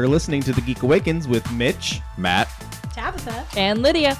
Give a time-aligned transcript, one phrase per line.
[0.00, 2.00] You're listening to The Geek Awakens with Mitch.
[2.16, 2.48] Matt.
[2.94, 3.44] Tabitha.
[3.54, 4.16] And Lydia.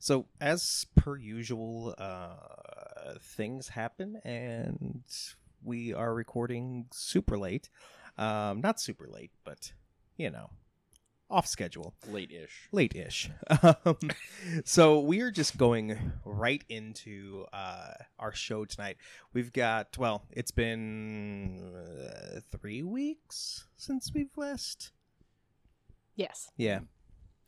[0.00, 5.04] So, as per usual, uh, things happen, and
[5.62, 7.70] we are recording super late.
[8.18, 9.70] Um, not super late, but
[10.16, 10.50] you know,
[11.30, 12.68] off schedule, Late-ish.
[12.72, 13.30] late ish.
[13.62, 13.96] Um,
[14.64, 18.96] so, we are just going right into uh, our show tonight.
[19.32, 24.92] We've got, well, it's been uh, three weeks since we've last
[26.16, 26.50] Yes.
[26.56, 26.80] yeah.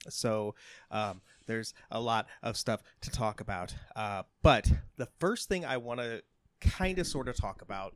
[0.09, 0.55] So
[0.91, 3.75] um, there's a lot of stuff to talk about.
[3.95, 6.23] Uh, but the first thing I want to
[6.61, 7.95] kind of sort of talk about,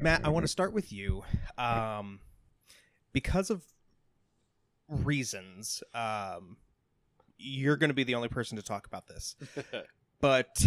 [0.00, 1.24] Matt, I want to start with you.
[1.58, 2.20] Um,
[3.12, 3.64] because of
[4.88, 6.56] reasons, um,
[7.38, 9.36] you're going to be the only person to talk about this.
[10.20, 10.64] but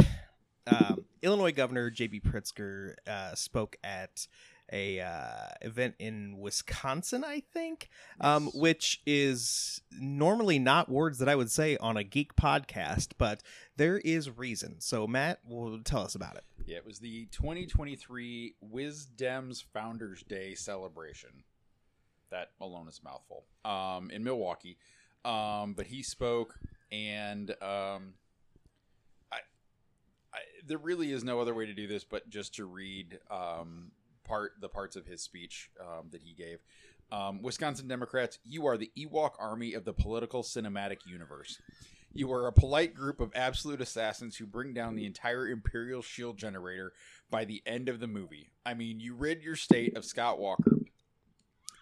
[0.67, 2.21] um, Illinois Governor J.B.
[2.21, 4.27] Pritzker uh, spoke at
[4.73, 7.87] a uh, event in Wisconsin, I think,
[8.19, 8.55] um, Yes.
[8.55, 13.43] which is normally not words that I would say on a geek podcast, but
[13.77, 14.81] there is reason.
[14.81, 16.43] So Matt will tell us about it.
[16.65, 21.43] Yeah, it was the 2023 Wisdems Founders Day celebration.
[22.31, 23.45] That alone is a mouthful.
[23.63, 24.77] Um, in Milwaukee,
[25.23, 26.57] um, but he spoke,
[26.91, 28.13] and um,
[29.31, 29.39] I,
[30.33, 33.91] I, there really is no other way to do this but just to read um,
[34.23, 36.59] part the parts of his speech um, that he gave.
[37.11, 41.59] Um, Wisconsin Democrats, you are the Ewok army of the political cinematic universe.
[42.13, 46.37] You are a polite group of absolute assassins who bring down the entire Imperial Shield
[46.37, 46.93] generator
[47.29, 48.49] by the end of the movie.
[48.65, 50.74] I mean, you rid your state of Scott Walker,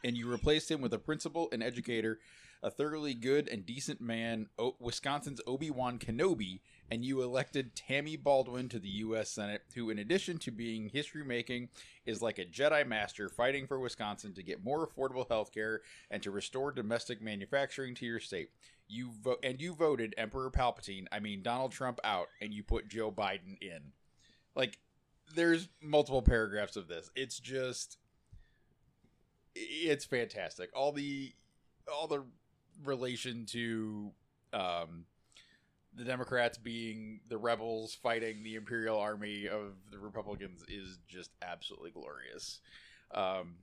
[0.03, 2.19] and you replaced him with a principal and educator,
[2.61, 8.15] a thoroughly good and decent man, o- Wisconsin's Obi Wan Kenobi, and you elected Tammy
[8.15, 9.29] Baldwin to the U.S.
[9.29, 11.69] Senate, who, in addition to being history making,
[12.05, 16.23] is like a Jedi Master fighting for Wisconsin to get more affordable health care and
[16.23, 18.49] to restore domestic manufacturing to your state.
[18.87, 22.87] You vote and you voted Emperor Palpatine, I mean Donald Trump out, and you put
[22.87, 23.91] Joe Biden in.
[24.55, 24.77] Like,
[25.35, 27.09] there's multiple paragraphs of this.
[27.15, 27.97] It's just,
[29.55, 30.69] it's fantastic.
[30.75, 31.33] All the,
[31.91, 32.23] all the
[32.83, 34.11] relation to,
[34.53, 35.05] um,
[35.95, 41.91] the Democrats being the rebels fighting the Imperial Army of the Republicans is just absolutely
[41.91, 42.61] glorious.
[43.13, 43.55] Um,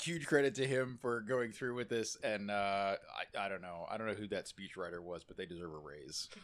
[0.00, 2.96] huge credit to him for going through with this, and uh,
[3.36, 5.78] I, I don't know, I don't know who that speechwriter was, but they deserve a
[5.78, 6.28] raise.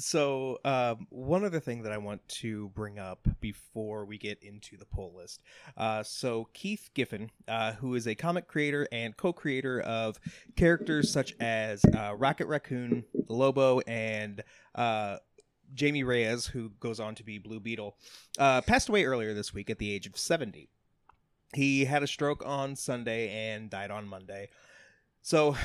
[0.00, 4.78] So, um, one other thing that I want to bring up before we get into
[4.78, 5.42] the pull list.
[5.76, 10.18] Uh, so, Keith Giffen, uh, who is a comic creator and co creator of
[10.56, 14.42] characters such as uh, Rocket Raccoon, Lobo, and
[14.74, 15.18] uh,
[15.74, 17.96] Jamie Reyes, who goes on to be Blue Beetle,
[18.38, 20.68] uh, passed away earlier this week at the age of 70.
[21.54, 24.48] He had a stroke on Sunday and died on Monday.
[25.20, 25.56] So,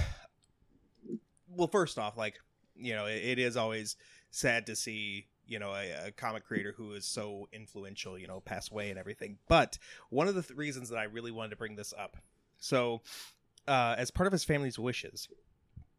[1.47, 2.39] well, first off, like,
[2.75, 3.95] you know, it, it is always
[4.31, 8.39] sad to see you know a, a comic creator who is so influential you know
[8.41, 9.37] pass away and everything.
[9.47, 9.77] But
[10.09, 12.17] one of the th- reasons that i really wanted to bring this up
[12.59, 13.01] so
[13.67, 15.27] uh, as part of his family's wishes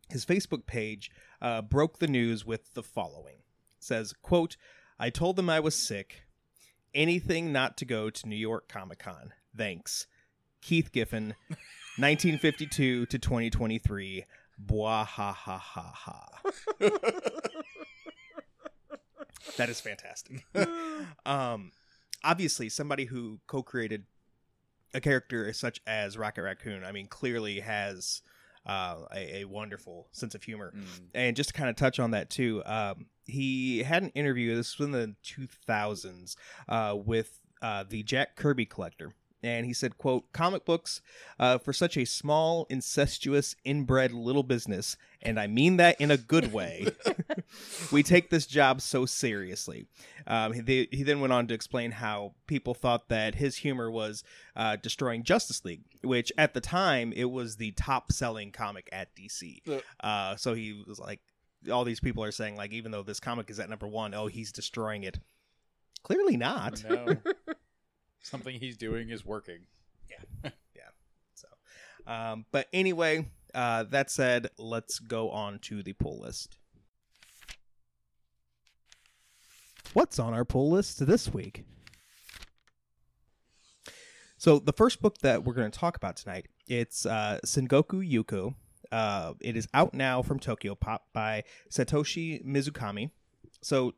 [0.08, 1.10] his facebook page
[1.42, 3.36] uh, broke the news with the following.
[3.78, 4.56] It says quote
[4.98, 6.22] i told them i was sick.
[6.94, 9.32] Anything not to go to new york comic-con.
[9.56, 10.06] Thanks.
[10.62, 11.34] Keith giffen
[11.98, 14.24] 1952 to 2023
[14.64, 16.40] Bwah ha ha ha ha.
[19.56, 20.44] that is fantastic.
[21.26, 21.72] um,
[22.24, 24.04] obviously, somebody who co-created
[24.94, 28.22] a character such as Rocket Raccoon, I mean, clearly has
[28.66, 30.72] uh, a, a wonderful sense of humor.
[30.76, 30.84] Mm.
[31.14, 34.54] And just to kind of touch on that too, um, he had an interview.
[34.56, 36.36] This was in the 2000s
[36.68, 39.14] uh, with uh, the Jack Kirby collector.
[39.46, 41.00] And he said, quote, comic books
[41.38, 46.16] uh, for such a small, incestuous, inbred little business, and I mean that in a
[46.16, 46.88] good way.
[47.92, 49.86] we take this job so seriously.
[50.26, 54.24] Um, he, he then went on to explain how people thought that his humor was
[54.56, 59.14] uh, destroying Justice League, which at the time it was the top selling comic at
[59.14, 59.60] DC.
[60.00, 61.20] Uh, so he was like,
[61.70, 64.26] all these people are saying like, even though this comic is at number one, oh,
[64.26, 65.18] he's destroying it.
[66.02, 66.84] Clearly not.
[66.88, 67.16] No.
[68.26, 69.60] Something he's doing is working.
[70.10, 70.50] Yeah.
[70.74, 70.82] yeah.
[71.34, 71.46] So,
[72.12, 76.56] um, but anyway, uh, that said, let's go on to the pull list.
[79.92, 81.66] What's on our pull list this week?
[84.38, 88.56] So the first book that we're going to talk about tonight, it's uh, Sengoku Youko.
[88.90, 93.10] Uh, it is out now from Tokyopop by Satoshi Mizukami.
[93.62, 93.94] So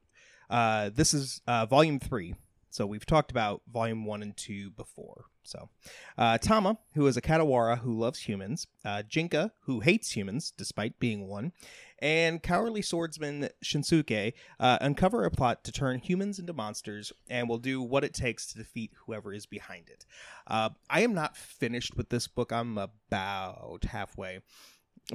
[0.50, 2.34] uh, this is uh, volume three.
[2.70, 5.24] So we've talked about volume one and two before.
[5.42, 5.70] So
[6.18, 11.00] uh, Tama, who is a Katawara who loves humans, uh, Jinka, who hates humans despite
[11.00, 11.52] being one,
[12.00, 17.58] and cowardly swordsman Shinsuke uh, uncover a plot to turn humans into monsters and will
[17.58, 20.04] do what it takes to defeat whoever is behind it.
[20.46, 22.52] Uh, I am not finished with this book.
[22.52, 24.40] I'm about halfway,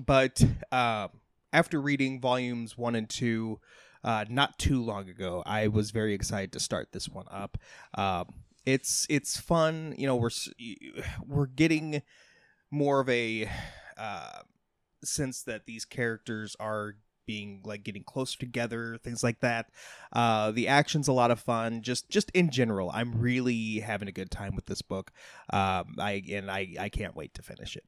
[0.03, 1.09] but uh,
[1.53, 3.59] after reading volumes one and two.
[4.03, 7.57] Uh, not too long ago, I was very excited to start this one up.
[7.95, 8.25] Um,
[8.65, 9.95] it's it's fun.
[9.97, 10.29] You know, we're
[11.25, 12.01] we're getting
[12.71, 13.50] more of a
[13.97, 14.41] uh,
[15.03, 16.95] sense that these characters are
[17.25, 19.67] being like getting closer together, things like that.
[20.11, 21.81] Uh, the action's a lot of fun.
[21.81, 25.11] Just just in general, I'm really having a good time with this book.
[25.51, 27.85] Um, I and I I can't wait to finish it.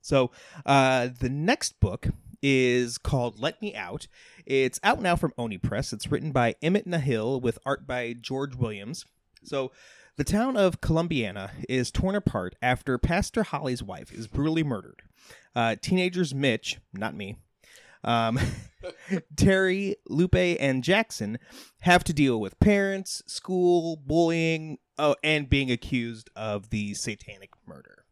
[0.00, 0.30] So
[0.64, 2.08] uh, the next book
[2.42, 4.06] is called Let Me Out.
[4.44, 5.92] It's out now from Oni Press.
[5.92, 9.04] It's written by Emmett Nahil with art by George Williams.
[9.44, 9.72] So
[10.16, 15.02] the town of Columbiana is torn apart after Pastor Holly's wife is brutally murdered.
[15.54, 17.36] Uh, teenagers Mitch, not me,
[18.06, 18.38] um,
[19.36, 21.38] Terry, Lupe, and Jackson
[21.80, 28.04] have to deal with parents, school, bullying, oh, and being accused of the satanic murder.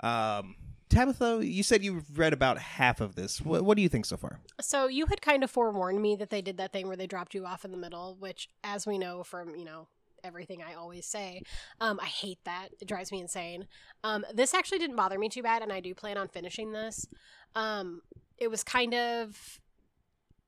[0.00, 0.56] Um,
[0.92, 3.40] Tabitha, you said you've read about half of this.
[3.40, 4.40] What, what do you think so far?
[4.60, 7.34] So you had kind of forewarned me that they did that thing where they dropped
[7.34, 9.88] you off in the middle, which, as we know from you know
[10.22, 11.42] everything I always say,
[11.80, 12.68] um, I hate that.
[12.80, 13.66] It drives me insane.
[14.04, 17.06] Um, this actually didn't bother me too bad, and I do plan on finishing this.
[17.54, 18.02] Um,
[18.36, 19.60] it was kind of.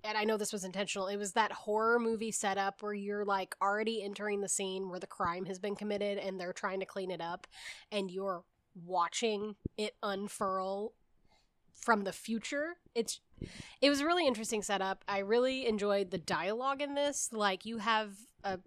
[0.06, 1.06] And I know this was intentional.
[1.06, 5.06] It was that horror movie setup where you're like already entering the scene where the
[5.06, 7.46] crime has been committed and they're trying to clean it up,
[7.90, 8.44] and you're
[8.74, 10.94] watching it unfurl
[11.74, 12.76] from the future.
[12.94, 13.20] It's
[13.80, 15.04] it was a really interesting setup.
[15.06, 17.30] I really enjoyed the dialogue in this.
[17.32, 18.12] Like you have
[18.42, 18.58] a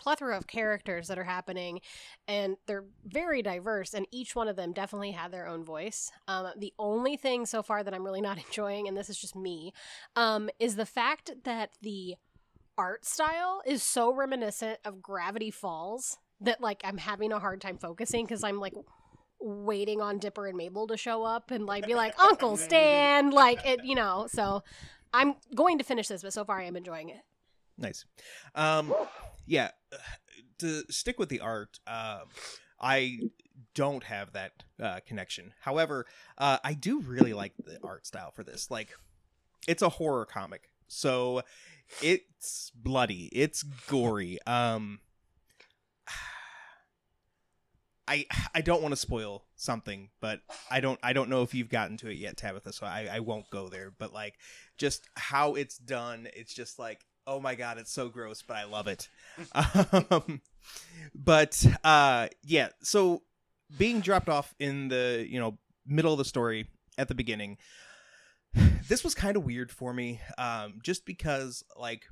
[0.00, 1.80] plethora of characters that are happening
[2.26, 6.46] and they're very diverse and each one of them definitely had their own voice um,
[6.56, 9.74] the only thing so far that i'm really not enjoying and this is just me
[10.16, 12.16] um, is the fact that the
[12.78, 17.76] art style is so reminiscent of gravity falls that like i'm having a hard time
[17.76, 18.72] focusing because i'm like
[19.40, 23.64] waiting on Dipper and Mabel to show up and like be like Uncle Stan, like
[23.66, 24.26] it, you know.
[24.30, 24.62] So
[25.12, 27.22] I'm going to finish this, but so far I am enjoying it.
[27.78, 28.04] Nice.
[28.54, 28.94] Um,
[29.46, 29.70] yeah,
[30.58, 32.28] to stick with the art, um,
[32.80, 33.18] I
[33.74, 35.54] don't have that uh, connection.
[35.60, 36.06] However,
[36.38, 38.70] uh, I do really like the art style for this.
[38.70, 38.90] Like,
[39.66, 41.42] it's a horror comic, so
[42.02, 44.38] it's bloody, it's gory.
[44.46, 45.00] Um,
[48.10, 50.40] I I don't want to spoil something, but
[50.70, 52.72] I don't I don't know if you've gotten to it yet, Tabitha.
[52.72, 53.92] So I I won't go there.
[53.96, 54.34] But like,
[54.76, 58.64] just how it's done, it's just like oh my god, it's so gross, but I
[58.64, 59.08] love it.
[60.10, 60.40] um,
[61.14, 63.22] but uh, yeah, so
[63.78, 66.66] being dropped off in the you know middle of the story
[66.98, 67.58] at the beginning,
[68.88, 72.04] this was kind of weird for me, um, just because like.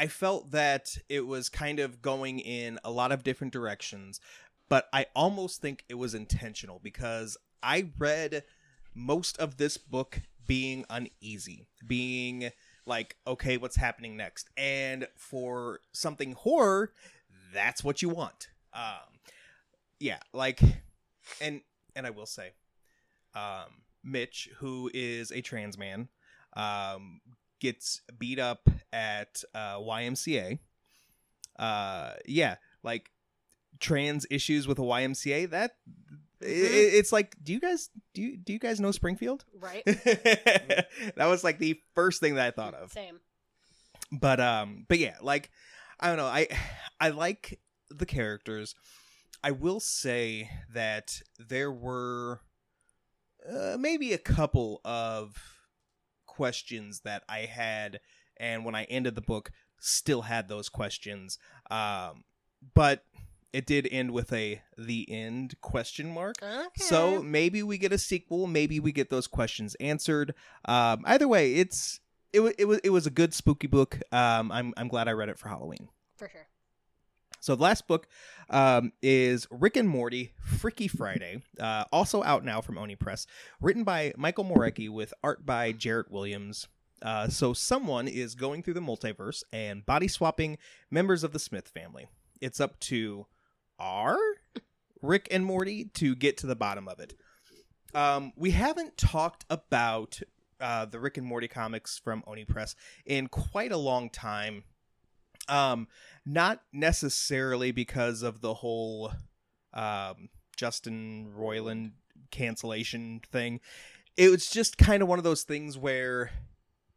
[0.00, 4.18] I felt that it was kind of going in a lot of different directions,
[4.70, 8.44] but I almost think it was intentional because I read
[8.94, 12.50] most of this book being uneasy, being
[12.86, 14.48] like, okay, what's happening next?
[14.56, 16.94] And for something horror,
[17.52, 18.48] that's what you want.
[18.72, 19.20] Um,
[19.98, 20.62] yeah, like,
[21.42, 21.60] and
[21.94, 22.52] and I will say,
[23.34, 26.08] um, Mitch, who is a trans man,
[26.54, 27.20] um,
[27.60, 30.58] gets beat up at uh, YMCA.
[31.58, 33.10] Uh, yeah, like
[33.78, 35.50] trans issues with a YMCA.
[35.50, 35.72] That
[36.42, 39.44] i it's like, do you guys do you, do you guys know Springfield?
[39.58, 39.84] Right?
[39.84, 40.86] that
[41.18, 42.92] was like the first thing that I thought of.
[42.92, 43.20] Same.
[44.10, 45.50] But um, but yeah, like
[46.00, 46.26] I don't know.
[46.26, 46.48] I
[46.98, 48.74] I like the characters.
[49.42, 52.40] I will say that there were
[53.48, 55.59] uh, maybe a couple of
[56.40, 58.00] questions that I had,
[58.38, 61.38] and when I ended the book, still had those questions.
[61.70, 62.24] Um,
[62.74, 63.04] but
[63.52, 66.36] it did end with a the end question mark.
[66.42, 66.66] Okay.
[66.76, 68.46] So maybe we get a sequel.
[68.46, 70.34] Maybe we get those questions answered.
[70.64, 72.00] Um, either way, it's
[72.32, 74.00] it was it was it was a good spooky book.
[74.10, 75.88] Um, I'm I'm glad I read it for Halloween.
[76.16, 76.48] for sure.
[77.40, 78.06] So the last book
[78.50, 83.26] um, is Rick and Morty Fricky Friday, uh, also out now from Oni Press,
[83.60, 86.68] written by Michael Moreci with art by Jarrett Williams.
[87.02, 90.58] Uh, so someone is going through the multiverse and body swapping
[90.90, 92.06] members of the Smith family.
[92.42, 93.26] It's up to
[93.78, 94.18] are
[95.00, 97.14] Rick and Morty to get to the bottom of it.
[97.94, 100.20] Um, we haven't talked about
[100.60, 104.64] uh, the Rick and Morty comics from Oni Press in quite a long time.
[105.50, 105.88] Um,
[106.24, 109.12] not necessarily because of the whole
[109.74, 111.92] um, Justin Roiland
[112.30, 113.60] cancellation thing.
[114.16, 116.30] It was just kind of one of those things where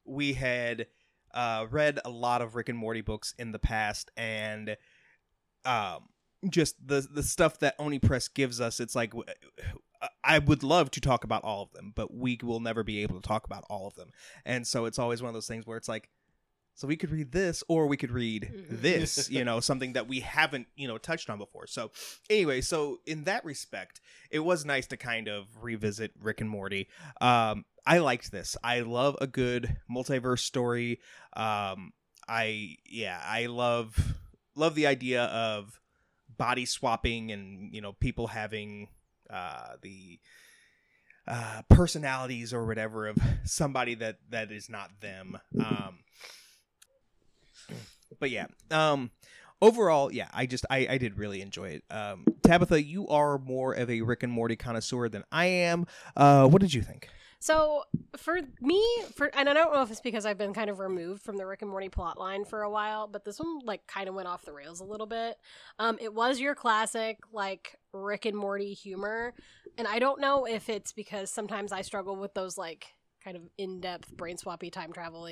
[0.05, 0.87] we had
[1.33, 4.77] uh, read a lot of Rick and Morty books in the past, and
[5.65, 6.09] um,
[6.49, 8.79] just the the stuff that Oni Press gives us.
[8.79, 9.13] It's like
[10.23, 13.15] I would love to talk about all of them, but we will never be able
[13.15, 14.11] to talk about all of them.
[14.45, 16.09] And so it's always one of those things where it's like,
[16.75, 18.81] so we could read this or we could read Mhm.
[18.81, 21.67] this, you know, something that we haven't, you know, touched on before.
[21.67, 21.91] So
[22.29, 24.01] anyway, so in that respect,
[24.31, 26.87] it was nice to kind of revisit Rick and Morty.
[27.21, 28.55] Um, I liked this.
[28.63, 30.99] I love a good multiverse story.
[31.35, 31.93] Um,
[32.27, 34.15] I yeah, I love
[34.55, 35.79] love the idea of
[36.37, 38.87] body swapping and you know people having
[39.29, 40.19] uh, the
[41.27, 45.37] uh, personalities or whatever of somebody that that is not them.
[45.59, 45.99] Um,
[48.19, 49.11] but yeah, um,
[49.61, 51.83] overall, yeah, I just I, I did really enjoy it.
[51.89, 55.85] Um, Tabitha, you are more of a Rick and Morty connoisseur than I am.
[56.15, 57.09] Uh, what did you think?
[57.39, 57.83] So
[58.15, 58.81] for me,
[59.15, 61.45] for and I don't know if it's because I've been kind of removed from the
[61.45, 64.29] Rick and Morty plot line for a while, but this one like kind of went
[64.29, 65.35] off the rails a little bit.
[65.77, 69.33] Um, it was your classic like Rick and Morty humor,
[69.77, 73.43] and I don't know if it's because sometimes I struggle with those like kind of
[73.57, 75.27] in-depth brain swappy time travel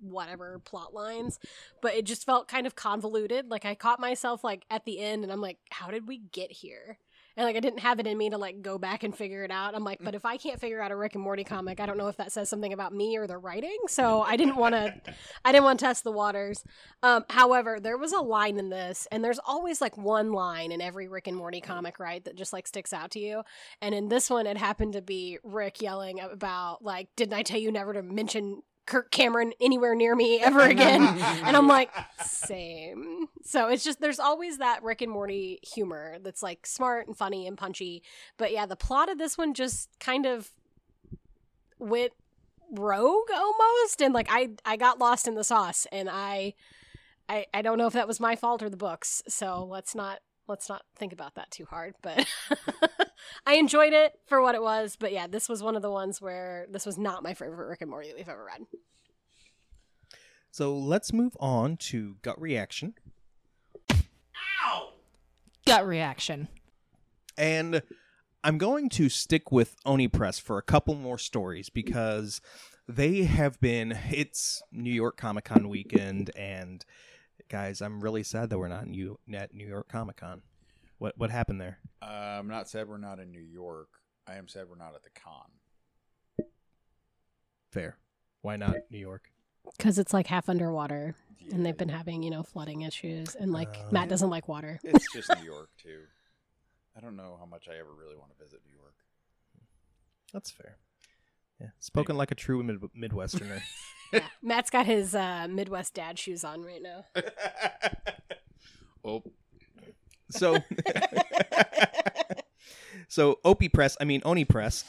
[0.00, 1.38] whatever plot lines
[1.80, 3.50] but it just felt kind of convoluted.
[3.50, 6.50] Like i caught myself like at the end and i'm like how did we get
[6.50, 6.98] here
[7.36, 9.50] and like I didn't have it in me to like go back and figure it
[9.50, 9.74] out.
[9.74, 11.98] I'm like, but if I can't figure out a Rick and Morty comic, I don't
[11.98, 13.78] know if that says something about me or the writing.
[13.88, 14.94] So I didn't want to,
[15.44, 16.64] I didn't want to test the waters.
[17.02, 20.80] Um, however, there was a line in this, and there's always like one line in
[20.80, 23.42] every Rick and Morty comic, right, that just like sticks out to you.
[23.80, 27.60] And in this one, it happened to be Rick yelling about like, "Didn't I tell
[27.60, 31.02] you never to mention?" Kirk Cameron anywhere near me ever again.
[31.02, 31.90] and I'm like,
[32.24, 33.28] same.
[33.44, 37.46] So it's just there's always that Rick and Morty humor that's like smart and funny
[37.46, 38.02] and punchy.
[38.36, 40.50] But yeah, the plot of this one just kind of
[41.78, 42.12] went
[42.72, 46.54] rogue almost and like I I got lost in the sauce and I
[47.28, 49.22] I I don't know if that was my fault or the books.
[49.28, 50.20] So let's not
[50.50, 52.26] let's not think about that too hard, but
[53.46, 56.20] I enjoyed it for what it was, but yeah, this was one of the ones
[56.20, 58.66] where this was not my favorite Rick and Morty that we've ever read.
[60.50, 62.94] So let's move on to gut reaction.
[63.92, 64.88] Ow!
[65.64, 66.48] Gut reaction.
[67.38, 67.82] And
[68.42, 72.40] I'm going to stick with Oni Press for a couple more stories because
[72.88, 73.96] they have been.
[74.10, 76.84] It's New York Comic Con weekend, and
[77.50, 80.40] guys, I'm really sad that we're not in U- at New York Comic Con.
[80.98, 81.78] What what happened there?
[82.00, 82.06] Uh,
[82.38, 83.88] I'm not sad we're not in New York.
[84.26, 86.46] I am sad we're not at the con.
[87.72, 87.96] Fair.
[88.42, 89.30] Why not New York?
[89.76, 91.14] Because it's like half underwater,
[91.52, 94.78] and they've been having you know flooding issues, and like Uh, Matt doesn't like water.
[94.84, 96.02] It's just New York too.
[96.96, 98.94] I don't know how much I ever really want to visit New York.
[100.32, 100.76] That's fair.
[101.60, 103.60] Yeah, spoken like a true mid- Midwesterner.
[104.12, 104.20] yeah.
[104.42, 107.04] Matt's got his uh, Midwest dad shoes on right now.
[109.04, 109.22] oh,
[110.30, 110.58] so,
[113.08, 114.84] so Opie Press, I mean Oni Press,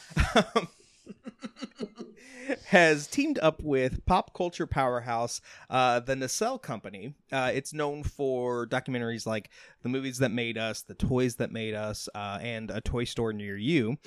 [2.66, 7.14] has teamed up with pop culture powerhouse, uh, the Nacelle Company.
[7.30, 9.50] Uh, it's known for documentaries like
[9.82, 13.32] The Movies That Made Us, The Toys That Made Us, uh, and A Toy Store
[13.32, 13.98] Near You.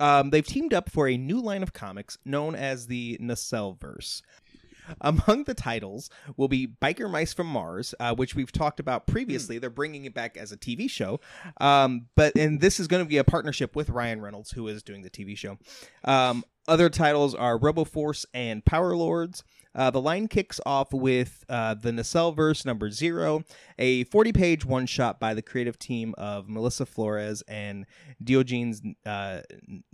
[0.00, 4.22] Um, they've teamed up for a new line of comics known as the Nacelle-verse.
[5.00, 9.58] Among the titles will be Biker Mice from Mars, uh, which we've talked about previously.
[9.58, 11.20] They're bringing it back as a TV show,
[11.60, 14.82] um, but and this is going to be a partnership with Ryan Reynolds, who is
[14.82, 15.58] doing the TV show.
[16.04, 19.44] Um, other titles are RoboForce and Power Lords.
[19.76, 23.44] Uh, the line kicks off with uh, the Nacelle verse number zero,
[23.78, 27.84] a 40 page one shot by the creative team of Melissa Flores and
[28.22, 29.42] Diogenes uh,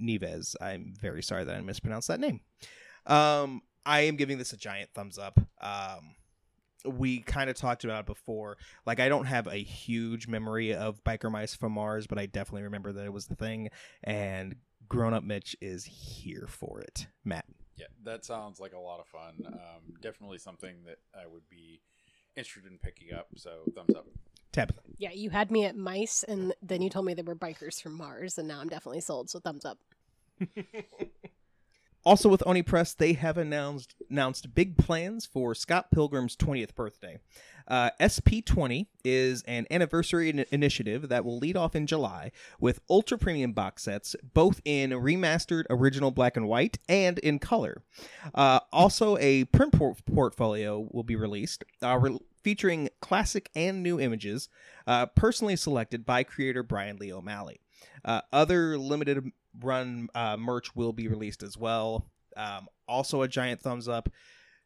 [0.01, 0.55] Neves.
[0.61, 2.41] I'm very sorry that I mispronounced that name.
[3.07, 5.41] Um, I am giving this a giant thumbs up.
[5.61, 6.15] Um,
[6.85, 8.57] we kind of talked about it before.
[8.87, 12.63] Like, I don't have a huge memory of Biker Mice from Mars, but I definitely
[12.63, 13.71] remember that it was the thing.
[14.03, 14.57] And
[14.89, 17.07] Grown Up Mitch is here for it.
[17.25, 17.45] Matt.
[17.77, 19.47] Yeah, that sounds like a lot of fun.
[19.47, 21.81] Um, definitely something that I would be
[22.37, 23.29] interested in picking up.
[23.37, 24.07] So thumbs up.
[24.53, 24.81] Tabitha.
[24.99, 27.97] Yeah, you had me at mice, and then you told me they were bikers from
[27.97, 29.31] Mars, and now I'm definitely sold.
[29.31, 29.79] So thumbs up.
[32.05, 37.19] also with Oni Press, they have announced announced big plans for Scott Pilgrim's 20th birthday.
[37.69, 42.31] Uh, SP20 is an anniversary in- initiative that will lead off in July
[42.61, 47.83] with ultra premium box sets, both in remastered original black and white and in color.
[48.35, 54.01] Uh, also, a print por- portfolio will be released, uh, re- featuring classic and new
[54.01, 54.49] images,
[54.87, 57.62] uh, personally selected by creator Brian Lee O'Malley.
[58.05, 62.07] Uh, other limited run uh, merch will be released as well.
[62.37, 64.09] Um, also, a giant thumbs up.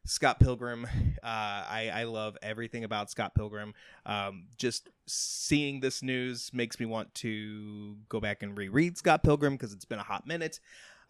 [0.07, 0.87] Scott Pilgrim.
[1.23, 3.75] Uh, I, I love everything about Scott Pilgrim.
[4.07, 9.55] Um, just seeing this news makes me want to go back and reread Scott Pilgrim
[9.55, 10.61] because it's been a hot minute.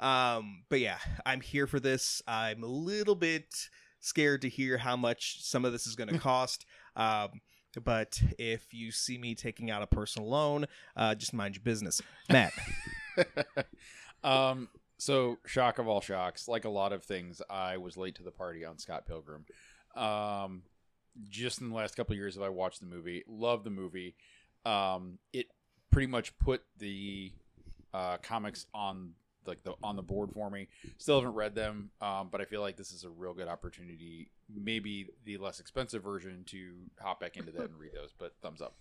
[0.00, 2.22] Um, but yeah, I'm here for this.
[2.26, 3.68] I'm a little bit
[4.00, 6.64] scared to hear how much some of this is going to cost.
[6.96, 7.40] Um,
[7.84, 10.66] but if you see me taking out a personal loan,
[10.96, 12.00] uh, just mind your business.
[12.30, 12.52] Matt.
[14.24, 14.68] um,
[14.98, 18.30] so shock of all shocks, like a lot of things, I was late to the
[18.30, 19.44] party on Scott Pilgrim.
[19.94, 20.62] Um,
[21.28, 23.24] just in the last couple of years, have I watched the movie?
[23.28, 24.14] Love the movie.
[24.64, 25.46] Um, it
[25.90, 27.32] pretty much put the
[27.94, 29.12] uh, comics on
[29.46, 30.68] like the on the board for me.
[30.98, 34.28] Still haven't read them, um, but I feel like this is a real good opportunity.
[34.54, 38.12] Maybe the less expensive version to hop back into that and read those.
[38.16, 38.74] But thumbs up.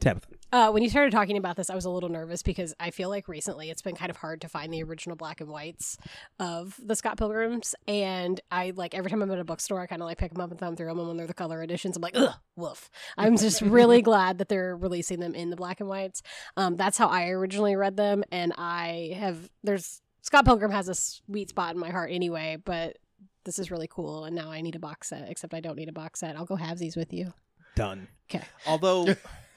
[0.00, 0.28] Tabitha.
[0.50, 3.08] Uh, when you started talking about this, I was a little nervous because I feel
[3.08, 5.98] like recently it's been kind of hard to find the original black and whites
[6.38, 10.00] of the Scott Pilgrims, and I like every time I'm at a bookstore, I kind
[10.00, 11.96] of like pick them up and thumb through them, and when they're the color editions,
[11.96, 12.90] I'm like, ugh, woof.
[13.18, 16.22] I'm just really glad that they're releasing them in the black and whites.
[16.56, 20.94] Um, that's how I originally read them, and I have there's Scott Pilgrim has a
[20.94, 22.96] sweet spot in my heart anyway, but
[23.44, 25.28] this is really cool, and now I need a box set.
[25.28, 26.36] Except I don't need a box set.
[26.36, 27.32] I'll go halvesies with you.
[27.76, 28.08] Done.
[28.30, 28.44] Okay.
[28.66, 29.14] Although,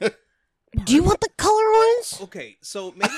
[0.84, 2.18] Do you want the color ones?
[2.22, 3.12] okay, so maybe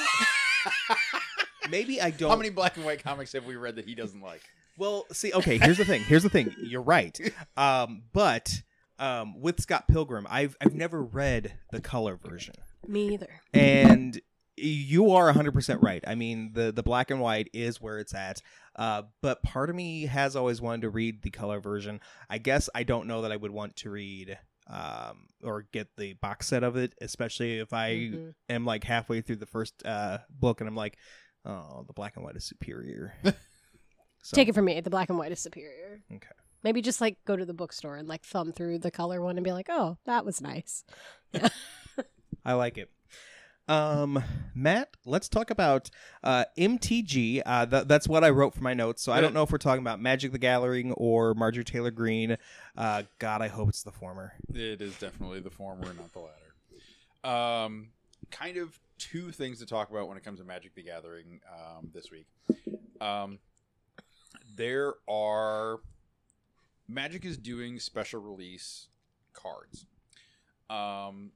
[1.70, 2.30] maybe I don't.
[2.30, 4.42] How many black and white comics have we read that he doesn't like?
[4.78, 6.02] Well, see, okay, here's the thing.
[6.02, 6.54] Here's the thing.
[6.62, 7.18] You're right.
[7.56, 8.62] Um, but
[8.98, 12.54] um, with Scott Pilgrim, I've I've never read the color version,
[12.86, 13.40] Me either.
[13.54, 14.20] and
[14.56, 16.02] you are 100% right.
[16.06, 18.40] I mean, the the black and white is where it's at.
[18.74, 22.00] Uh, but part of me has always wanted to read the color version.
[22.30, 24.38] I guess I don't know that I would want to read
[24.68, 28.34] um or get the box set of it especially if i Mhm.
[28.48, 30.98] am like halfway through the first uh book and i'm like
[31.44, 33.14] oh the black and white is superior
[34.24, 36.00] so, Take it from me, the black and white is superior.
[36.12, 36.26] Okay.
[36.64, 39.44] Maybe just like go to the bookstore and like thumb through the color one and
[39.44, 40.82] be like, oh, that was nice.
[42.44, 42.90] I like it.
[43.68, 44.22] Um,
[44.54, 45.90] Matt, let's talk about
[46.22, 47.42] uh, MTG.
[47.44, 49.02] Uh, th- that's what I wrote for my notes.
[49.02, 52.36] So I don't know if we're talking about Magic the Gathering or Marjorie Taylor Greene.
[52.76, 54.34] Uh, God, I hope it's the former.
[54.54, 57.64] It is definitely the former, not the latter.
[57.64, 57.88] Um,
[58.30, 61.90] kind of two things to talk about when it comes to Magic the Gathering um,
[61.92, 62.26] this week.
[63.00, 63.38] Um,
[64.54, 65.80] there are
[66.88, 68.86] Magic is doing special release
[69.32, 69.86] cards.
[70.70, 71.32] Um,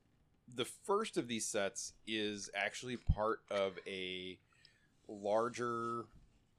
[0.54, 4.38] the first of these sets is actually part of a
[5.08, 6.04] larger,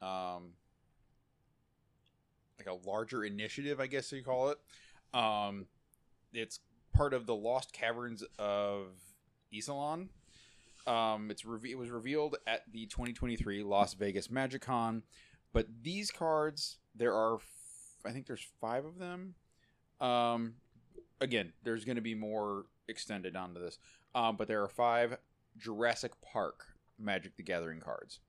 [0.01, 0.54] um,
[2.58, 4.60] like a larger initiative, I guess you call it.
[5.13, 5.65] Um,
[6.34, 6.60] it's
[6.93, 8.88] part of the Lost Caverns of
[9.54, 10.10] Ixalan.
[10.88, 15.04] Um, it's reve- it was revealed at the 2023 Las Vegas Magic Con,
[15.54, 17.45] but these cards there are, f-
[18.06, 19.36] I think there's five of them.
[19.99, 20.56] Um,
[21.19, 23.80] again, there's going to be more extended onto this,
[24.13, 25.17] um, but there are five
[25.58, 26.65] Jurassic Park
[26.99, 28.19] Magic the Gathering cards,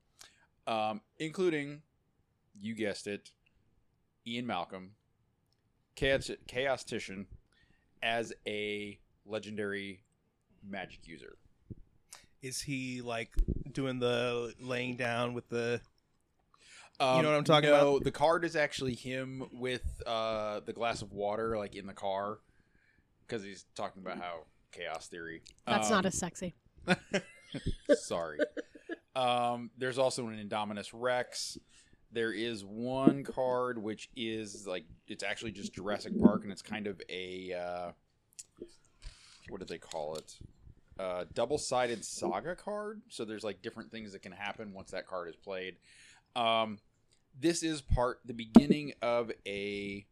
[0.65, 1.83] um, including,
[2.59, 3.31] you guessed it,
[4.25, 4.91] Ian Malcolm,
[5.95, 7.25] Chaos Chaotician,
[8.01, 10.03] as a legendary
[10.67, 11.37] magic user.
[12.41, 13.31] Is he like
[13.71, 15.81] doing the laying down with the?
[16.99, 18.03] Um, know what I'm talking no, about?
[18.03, 22.39] The card is actually him with uh, the glass of water, like in the car,
[23.25, 25.41] because he's talking about how chaos theory.
[25.65, 26.53] That's Um, not as sexy.
[27.95, 28.39] Sorry.
[29.15, 31.57] um, there's also an Indominus Rex.
[32.11, 36.85] There is one card which is like it's actually just Jurassic Park, and it's kind
[36.87, 37.91] of a uh,
[39.49, 40.37] what do they call it?
[40.99, 43.01] Uh, double-sided saga card.
[43.09, 45.77] So there's like different things that can happen once that card is played.
[46.35, 46.77] Um,
[47.39, 50.05] this is part the beginning of a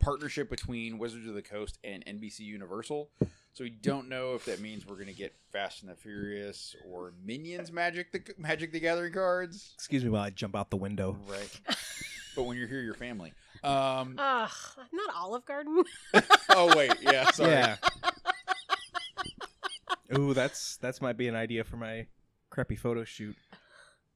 [0.00, 3.08] partnership between Wizards of the Coast and NBC Universal.
[3.56, 6.76] So we don't know if that means we're going to get Fast and the Furious
[6.86, 9.70] or Minions Magic the Magic the Gathering cards.
[9.72, 11.16] Excuse me while I jump out the window.
[11.26, 11.60] Right.
[12.36, 13.32] but when you're here, your family.
[13.64, 14.50] Um, Ugh,
[14.92, 15.82] not Olive Garden.
[16.50, 17.52] oh wait, yeah, sorry.
[17.52, 17.76] Yeah.
[20.18, 22.08] Ooh, that's that's might be an idea for my
[22.50, 23.36] crappy photo shoot.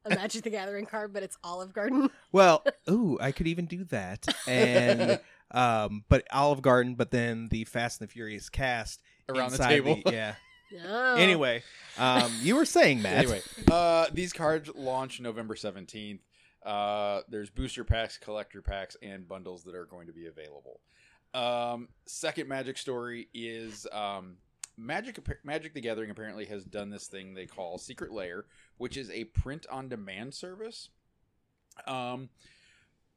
[0.04, 2.10] a Magic the Gathering card, but it's Olive Garden.
[2.30, 4.26] Well, ooh, I could even do that.
[4.46, 5.18] And
[5.50, 9.00] um, but Olive Garden, but then the Fast and the Furious cast
[9.30, 10.00] Around the inside table.
[10.06, 10.34] yeah.
[10.88, 11.16] Oh.
[11.16, 11.64] Anyway,
[11.98, 13.24] um, you were saying Matt.
[13.24, 16.20] Anyway, uh, these cards launch November 17th.
[16.64, 20.78] Uh, there's booster packs, collector packs, and bundles that are going to be available.
[21.34, 24.36] Um, second Magic story is um,
[24.76, 25.18] Magic.
[25.44, 28.44] Magic the Gathering apparently has done this thing they call Secret Lair,
[28.78, 30.90] which is a print-on-demand service.
[31.88, 32.28] Um,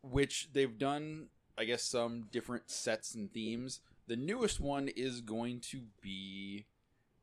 [0.02, 3.80] which they've done, I guess, some different sets and themes.
[4.08, 6.66] The newest one is going to be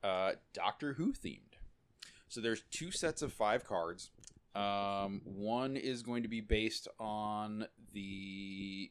[0.03, 1.59] uh, Doctor Who themed.
[2.29, 4.11] So there's two sets of five cards.
[4.55, 8.91] Um, one is going to be based on the.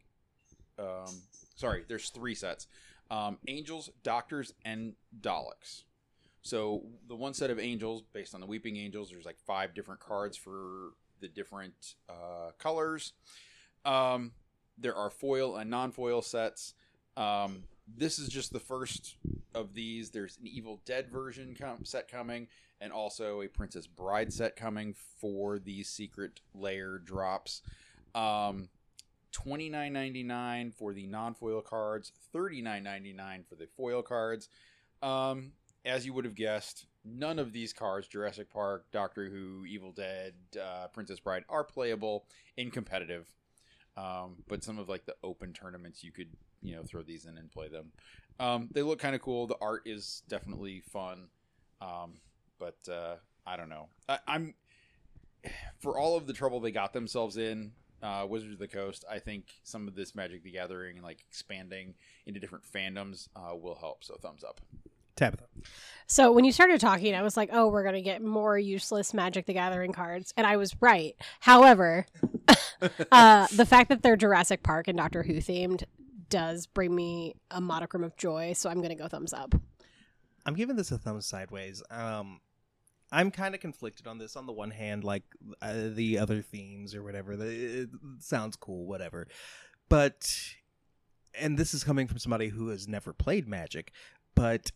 [0.77, 1.21] Um,
[1.55, 2.67] sorry, there's three sets:
[3.09, 5.83] um, angels, doctors, and Daleks.
[6.41, 9.99] So the one set of angels, based on the Weeping Angels, there's like five different
[9.99, 13.13] cards for the different uh, colors.
[13.83, 14.31] Um,
[14.77, 16.73] there are foil and non-foil sets.
[17.17, 17.63] Um,
[17.97, 19.15] this is just the first
[19.53, 20.09] of these.
[20.09, 22.47] There's an Evil Dead version com- set coming,
[22.81, 27.61] and also a Princess Bride set coming for these Secret Lair drops.
[28.15, 28.69] Um,
[29.31, 33.67] Twenty nine ninety nine for the non foil cards, thirty nine ninety nine for the
[33.77, 34.49] foil cards.
[35.03, 35.51] Um,
[35.85, 40.33] as you would have guessed, none of these cards, Jurassic Park, Doctor Who, Evil Dead,
[40.59, 42.25] uh, Princess Bride, are playable
[42.57, 43.27] in competitive.
[43.95, 46.29] Um, but some of like the open tournaments, you could
[46.61, 47.91] you know throw these in and play them.
[48.39, 49.47] Um, they look kind of cool.
[49.47, 51.27] The art is definitely fun,
[51.81, 52.13] um,
[52.57, 53.87] but uh, I don't know.
[54.07, 54.53] I, I'm
[55.79, 57.71] for all of the trouble they got themselves in.
[58.01, 59.03] Uh, Wizards of the Coast.
[59.11, 61.95] I think some of this Magic the Gathering and like expanding
[62.25, 64.05] into different fandoms uh, will help.
[64.05, 64.61] So thumbs up.
[65.19, 65.43] Tabitha.
[66.07, 69.45] So when you started talking, I was like, "Oh, we're gonna get more useless Magic
[69.45, 71.13] the Gathering cards," and I was right.
[71.41, 72.05] However,
[73.11, 75.83] uh, the fact that they're Jurassic Park and Doctor Who themed
[76.29, 78.53] does bring me a modicum of joy.
[78.53, 79.55] So I'm gonna go thumbs up.
[80.45, 81.83] I'm giving this a thumbs sideways.
[81.91, 82.39] Um,
[83.11, 84.35] I'm kind of conflicted on this.
[84.35, 85.23] On the one hand, like
[85.61, 87.89] uh, the other themes or whatever, the, it
[88.19, 89.27] sounds cool, whatever.
[89.89, 90.31] But,
[91.33, 93.91] and this is coming from somebody who has never played Magic,
[94.35, 94.71] but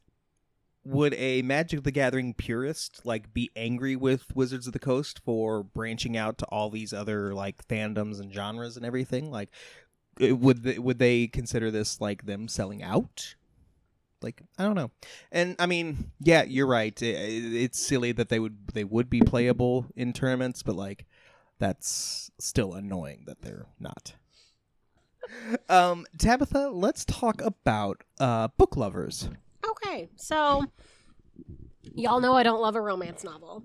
[0.83, 5.63] would a Magic the Gathering purist like be angry with Wizards of the Coast for
[5.63, 9.31] branching out to all these other like fandoms and genres and everything?
[9.31, 9.49] Like,
[10.19, 13.35] would they, would they consider this like them selling out?
[14.21, 14.91] Like, I don't know.
[15.31, 16.97] And I mean, yeah, you're right.
[17.03, 17.09] I- I-
[17.65, 21.05] It's silly that they would they would be playable in tournaments, but like,
[21.59, 24.13] that's still annoying that they're not.
[25.69, 29.29] Um, Tabitha, let's talk about uh, book lovers.
[29.67, 30.65] Okay, so
[31.95, 33.63] y'all know I don't love a romance novel,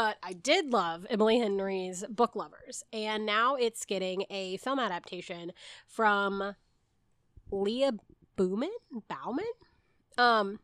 [0.00, 5.52] but I did love Emily Henry's Book Lovers, and now it's getting a film adaptation
[5.86, 6.56] from
[7.50, 7.92] Leah
[8.34, 8.70] Bowman.
[9.08, 9.44] Bauman.
[10.16, 10.58] Um,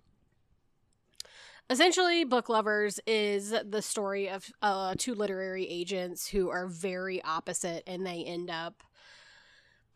[1.68, 7.82] essentially, Book Lovers is the story of uh, two literary agents who are very opposite,
[7.86, 8.82] and they end up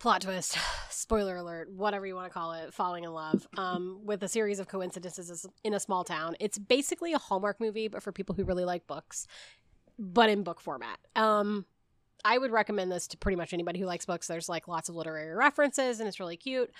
[0.01, 0.57] plot twist
[0.91, 4.59] spoiler alert whatever you want to call it falling in love um, with a series
[4.59, 6.35] of coincidences in a small town.
[6.41, 9.27] It's basically a hallmark movie but for people who really like books
[9.99, 10.99] but in book format.
[11.15, 11.67] Um,
[12.25, 14.27] i would recommend this to pretty much anybody who likes books.
[14.27, 16.71] There's like lots of literary references and it's really cute.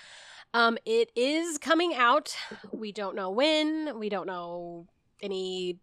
[0.53, 2.35] Um, it is coming out.
[2.71, 3.99] We don't know when.
[3.99, 4.87] We don't know
[5.21, 5.79] any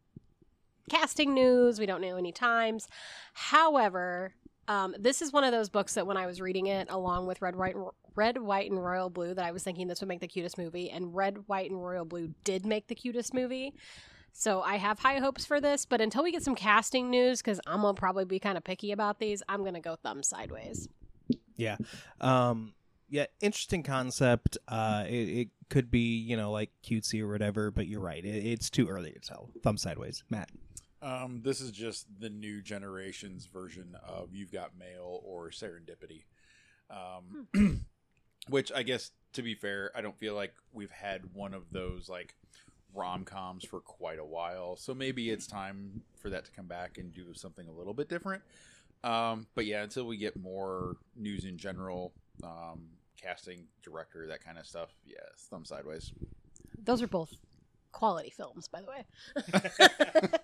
[0.90, 1.79] casting news.
[1.79, 2.88] We don't know any times.
[3.33, 4.35] However
[4.69, 7.43] um, this is one of those books that when I was reading it, along with
[7.43, 10.21] Red, White, and, Red, White, and Royal Blue, that I was thinking this would make
[10.21, 13.75] the cutest movie, and Red, White, and Royal Blue did make the cutest movie.
[14.33, 17.61] So I have high hopes for this, but until we get some casting news, because
[17.67, 20.89] I'm gonna probably be kind of picky about these, I'm gonna go thumb sideways.
[21.57, 21.77] Yeah.
[22.21, 22.75] Um
[23.09, 24.59] yeah, interesting concept.
[24.69, 28.25] Uh it, it could be, you know, like cutesy or whatever, but you're right.
[28.25, 29.51] It, it's too early to tell.
[29.65, 30.23] Thumb sideways.
[30.31, 30.51] Matt.
[31.01, 36.25] Um, this is just the new generation's version of You've Got Mail or Serendipity.
[36.91, 37.87] Um,
[38.49, 42.09] which I guess, to be fair, I don't feel like we've had one of those
[42.09, 42.35] like
[42.95, 44.77] rom coms for quite a while.
[44.77, 48.09] So maybe it's time for that to come back and do something a little bit
[48.09, 48.43] different.
[49.05, 52.89] Um, but yeah, until we get more news in general, um,
[53.21, 55.17] casting, director, that kind of stuff, yeah,
[55.51, 56.13] thumb sideways.
[56.83, 57.35] Those are both
[57.92, 59.05] quality films, by the way.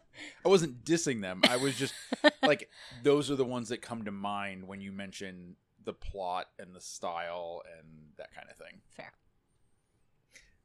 [0.44, 1.42] I wasn't dissing them.
[1.48, 1.94] I was just
[2.42, 2.68] like,
[3.02, 6.80] those are the ones that come to mind when you mention the plot and the
[6.80, 8.80] style and that kind of thing.
[8.96, 9.12] Fair.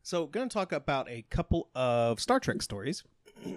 [0.01, 3.03] So, going to talk about a couple of Star Trek stories.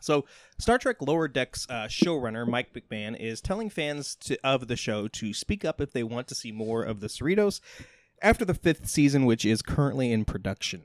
[0.00, 0.24] So,
[0.58, 5.06] Star Trek Lower Decks uh, showrunner Mike McMahan is telling fans to, of the show
[5.06, 7.60] to speak up if they want to see more of the Cerritos
[8.20, 10.82] after the fifth season, which is currently in production.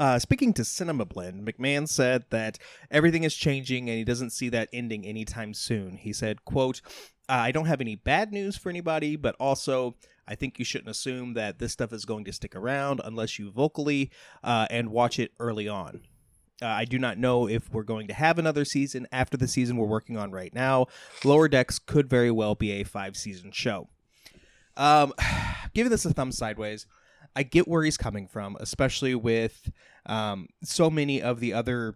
[0.00, 2.58] Uh, speaking to Cinema Blend, McMahan said that
[2.90, 5.98] everything is changing and he doesn't see that ending anytime soon.
[5.98, 6.80] He said, "quote
[7.28, 10.88] uh, I don't have any bad news for anybody, but also I think you shouldn't
[10.88, 14.10] assume that this stuff is going to stick around unless you vocally
[14.42, 16.00] uh, and watch it early on."
[16.62, 19.76] Uh, I do not know if we're going to have another season after the season
[19.76, 20.86] we're working on right now.
[21.24, 23.88] Lower Decks could very well be a five season show.
[24.78, 25.12] Um,
[25.74, 26.86] giving this a thumb sideways,
[27.36, 29.70] I get where he's coming from, especially with
[30.06, 31.94] um, so many of the other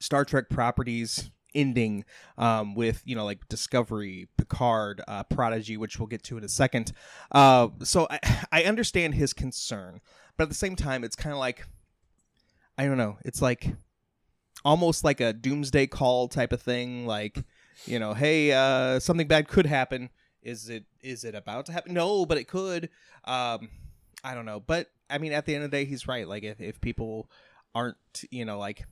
[0.00, 2.04] Star Trek properties ending
[2.38, 6.48] um, with you know like Discovery, Picard, uh, Prodigy, which we'll get to in a
[6.48, 6.92] second.
[7.30, 10.00] Uh, so I, I understand his concern,
[10.36, 11.66] but at the same time, it's kind of like
[12.78, 13.18] I don't know.
[13.24, 13.74] It's like
[14.64, 17.06] almost like a doomsday call type of thing.
[17.06, 17.44] Like
[17.86, 20.10] you know, hey, uh, something bad could happen.
[20.42, 21.94] Is it is it about to happen?
[21.94, 22.88] No, but it could.
[23.24, 23.68] Um,
[24.24, 26.26] I don't know, but I mean, at the end of the day, he's right.
[26.26, 27.30] Like if if people
[27.74, 27.96] aren't,
[28.30, 28.84] you know, like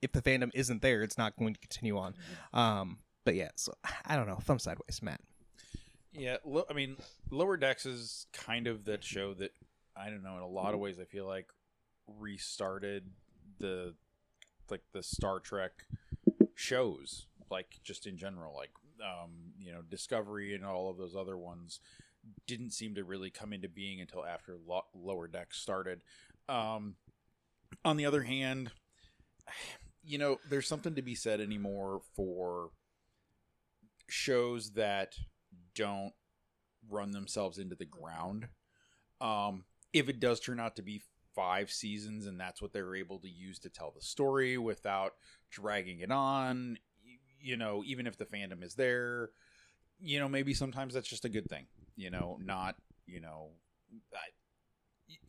[0.00, 2.14] if the fandom isn't there, it's not going to continue on.
[2.52, 3.72] Um, but yeah, so
[4.04, 4.36] I don't know.
[4.36, 5.20] Thumb sideways, Matt.
[6.12, 6.96] Yeah, lo- I mean,
[7.30, 9.52] Lower Decks is kind of that show that
[9.96, 10.36] I don't know.
[10.36, 11.48] In a lot of ways, I feel like
[12.18, 13.04] restarted
[13.58, 13.94] the
[14.70, 15.72] like the Star Trek
[16.54, 21.36] shows, like just in general, like um, you know Discovery and all of those other
[21.36, 21.80] ones
[22.46, 26.02] didn't seem to really come into being until after Lo- Lower Decks started.
[26.48, 26.96] Um,
[27.84, 28.70] on the other hand,
[30.04, 32.70] you know, there's something to be said anymore for
[34.08, 35.14] shows that
[35.74, 36.12] don't
[36.88, 38.48] run themselves into the ground.
[39.20, 41.02] Um, if it does turn out to be
[41.34, 45.12] five seasons and that's what they're able to use to tell the story without
[45.50, 46.78] dragging it on,
[47.40, 49.30] you know, even if the fandom is there,
[50.00, 52.76] you know, maybe sometimes that's just a good thing, you know, not,
[53.06, 53.50] you know,
[54.14, 54.18] I,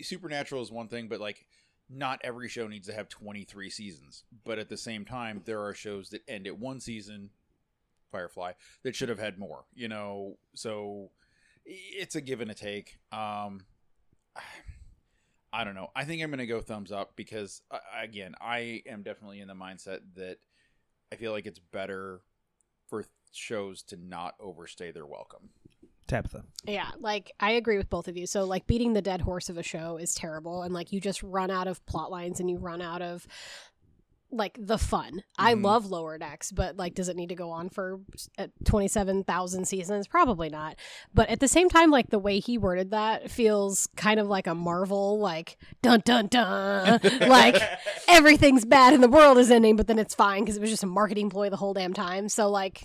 [0.02, 1.46] Supernatural is one thing, but like
[1.90, 4.24] not every show needs to have 23 seasons.
[4.44, 7.30] But at the same time, there are shows that end at one season,
[8.12, 11.10] Firefly, that should have had more, you know, so
[11.66, 13.00] it's a give and a take.
[13.12, 13.62] Um,
[15.56, 15.92] I don't know.
[15.96, 19.48] I think I'm going to go thumbs up because, uh, again, I am definitely in
[19.48, 20.38] the mindset that
[21.12, 22.22] I feel like it's better
[22.88, 25.50] for shows to not overstay their welcome.
[26.14, 26.44] Tabitha.
[26.66, 28.28] Yeah, like I agree with both of you.
[28.28, 31.22] So like beating the dead horse of a show is terrible and like you just
[31.24, 33.26] run out of plot lines and you run out of
[34.32, 35.22] like the fun.
[35.38, 35.64] I Mhm.
[35.64, 38.00] love Lower Decks, but like does it need to go on for
[38.40, 40.08] uh, 27,000 seasons?
[40.08, 40.76] Probably not.
[41.14, 44.48] But at the same time like the way he worded that feels kind of like
[44.48, 47.62] a Marvel like dun dun dun like
[48.08, 50.84] everything's bad and the world is ending but then it's fine because it was just
[50.84, 52.28] a marketing ploy the whole damn time.
[52.28, 52.82] So like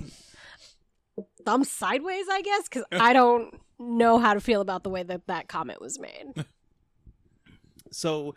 [1.49, 5.27] thumb sideways, I guess, because I don't know how to feel about the way that
[5.29, 6.45] that comment was made.
[7.91, 8.35] So,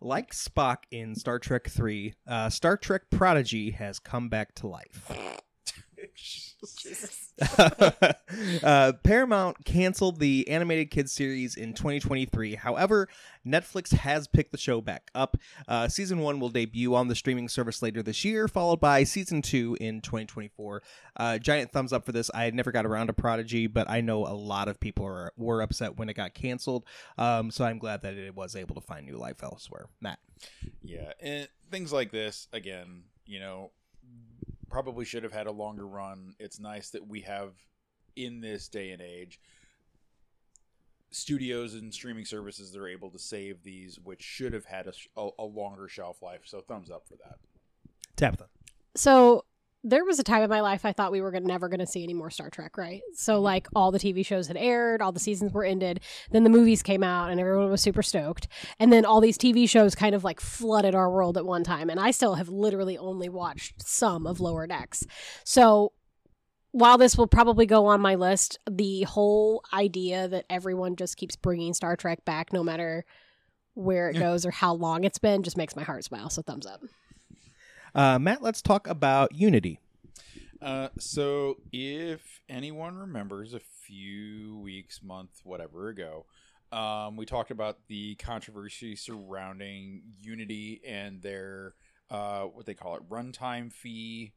[0.00, 5.10] like Spock in Star Trek 3, uh, Star Trek Prodigy has come back to life.
[6.14, 7.21] Jesus.
[8.62, 12.56] uh, Paramount canceled the animated kids series in 2023.
[12.56, 13.08] However,
[13.46, 15.36] Netflix has picked the show back up.
[15.66, 19.42] Uh, season one will debut on the streaming service later this year, followed by season
[19.42, 20.82] two in 2024.
[21.16, 22.30] Uh, giant thumbs up for this.
[22.34, 25.62] I never got around to Prodigy, but I know a lot of people are, were
[25.62, 26.84] upset when it got canceled.
[27.18, 29.86] Um, so I'm glad that it was able to find new life elsewhere.
[30.00, 30.18] Matt.
[30.82, 33.70] Yeah, and things like this again, you know,
[34.72, 36.34] probably should have had a longer run.
[36.38, 37.52] It's nice that we have
[38.16, 39.38] in this day and age
[41.10, 44.92] studios and streaming services that are able to save these which should have had a,
[45.20, 46.40] a, a longer shelf life.
[46.44, 47.36] So thumbs up for that.
[48.16, 48.46] Tabitha.
[48.94, 49.44] So
[49.84, 51.86] there was a time in my life I thought we were gonna, never going to
[51.86, 53.00] see any more Star Trek, right?
[53.14, 53.44] So mm-hmm.
[53.44, 56.82] like all the TV shows had aired, all the seasons were ended, then the movies
[56.82, 60.24] came out, and everyone was super stoked, and then all these TV shows kind of
[60.24, 64.26] like flooded our world at one time, and I still have literally only watched some
[64.26, 65.04] of Lower Decks.
[65.44, 65.92] So
[66.70, 71.36] while this will probably go on my list, the whole idea that everyone just keeps
[71.36, 73.04] bringing Star Trek back, no matter
[73.74, 74.22] where it Yeah.
[74.22, 76.30] goes or how long it's been, just makes my heart smile.
[76.30, 76.80] So thumbs up.
[77.94, 79.78] Uh, Matt, let's talk about Unity.
[80.60, 86.24] Uh, so if anyone remembers a few weeks, month, whatever ago,
[86.70, 91.74] um, we talked about the controversy surrounding Unity and their
[92.10, 94.32] uh, what they call it runtime fee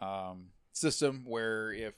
[0.00, 1.94] um, system, where if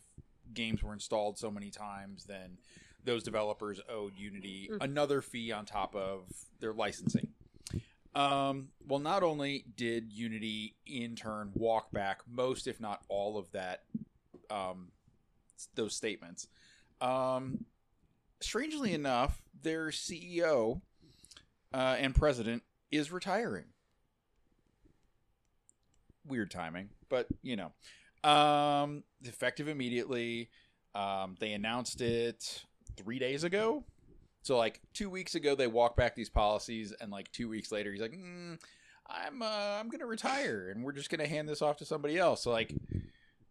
[0.55, 2.59] games were installed so many times, then
[3.05, 4.79] those developers owed Unity Mm.
[4.81, 6.22] another fee on top of
[6.61, 7.29] their licensing.
[8.14, 13.51] Um, well, not only did Unity in turn walk back most, if not all, of
[13.53, 13.85] that,
[14.51, 14.88] um,
[15.75, 16.49] those statements.
[17.01, 17.64] Um,
[18.40, 20.81] strangely enough, their CEO
[21.73, 23.66] uh, and president is retiring.
[26.27, 30.51] Weird timing, but you know, um, effective immediately.
[30.94, 32.64] Um, they announced it
[32.96, 33.85] three days ago.
[34.42, 37.92] So like two weeks ago, they walked back these policies, and like two weeks later,
[37.92, 38.59] he's like, mm,
[39.07, 42.44] "I'm uh, I'm gonna retire, and we're just gonna hand this off to somebody else."
[42.44, 42.74] So like,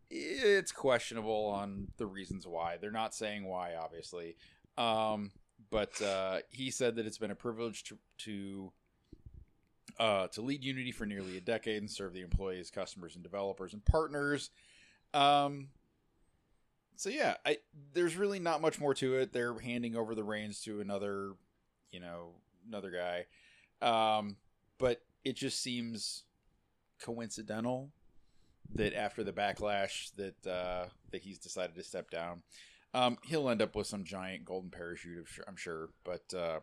[0.10, 2.78] it's questionable on the reasons why.
[2.78, 4.36] They're not saying why, obviously,
[4.78, 5.32] um,
[5.70, 8.72] but uh, he said that it's been a privilege to to
[10.00, 13.74] uh, to lead Unity for nearly a decade and serve the employees, customers, and developers
[13.74, 14.50] and partners.
[15.14, 15.68] Um,
[17.00, 17.60] so yeah, I
[17.94, 19.32] there's really not much more to it.
[19.32, 21.32] They're handing over the reins to another,
[21.94, 22.32] you know,
[22.68, 23.26] another guy.
[23.82, 24.36] Um,
[24.78, 26.24] but it just seems
[27.02, 27.92] coincidental
[28.76, 32.44] that after the backlash that uh, that he's decided to step down.
[32.94, 36.60] Um, he'll end up with some giant golden parachute, I'm sure- but uh,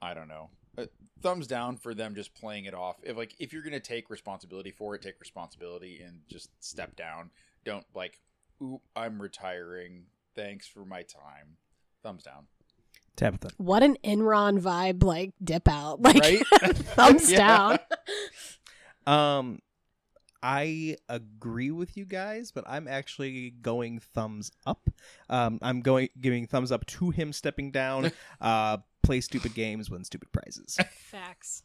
[0.00, 0.48] I don't know.
[0.78, 0.86] Uh,
[1.20, 2.96] thumbs down for them just playing it off.
[3.02, 7.30] If like if you're gonna take responsibility for it, take responsibility and just step down.
[7.66, 8.20] Don't like,
[8.62, 10.04] oop, I'm retiring.
[10.34, 11.56] Thanks for my time.
[12.02, 12.46] Thumbs down.
[13.16, 13.50] Tabitha.
[13.58, 16.46] What an Enron vibe, like dip out, like Right?
[16.76, 17.38] thumbs Yeah.
[17.38, 17.78] down.
[19.06, 19.60] Um,
[20.42, 24.88] I agree with you guys, but I'm actually going thumbs up.
[25.28, 28.12] Um, I'm going giving thumbs up to him stepping down.
[28.40, 30.78] uh, play stupid games, win stupid prizes.
[30.92, 31.64] Facts.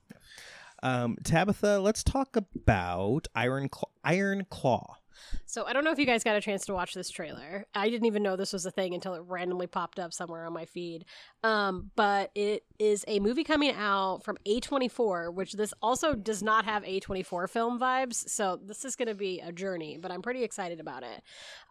[0.81, 3.89] Um, Tabitha, let's talk about Iron Claw.
[4.03, 4.97] Iron Claw.
[5.45, 7.65] So I don't know if you guys got a chance to watch this trailer.
[7.73, 10.53] I didn't even know this was a thing until it randomly popped up somewhere on
[10.53, 11.05] my feed.
[11.43, 16.65] Um, but it is a movie coming out from A24, which this also does not
[16.65, 18.29] have A24 film vibes.
[18.29, 21.21] So this is going to be a journey, but I'm pretty excited about it.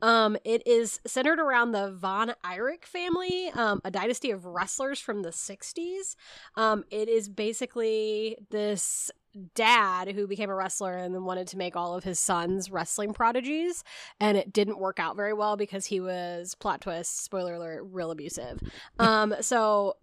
[0.02, 5.22] Um, it is centered around the Von Erich family, um, a dynasty of wrestlers from
[5.22, 6.16] the 60s.
[6.56, 9.10] Um, it is basically this
[9.54, 13.12] dad who became a wrestler and then wanted to make all of his sons wrestling
[13.12, 13.82] prodigies
[14.20, 18.10] and it didn't work out very well because he was plot twist spoiler alert real
[18.10, 18.60] abusive.
[18.98, 19.96] Um so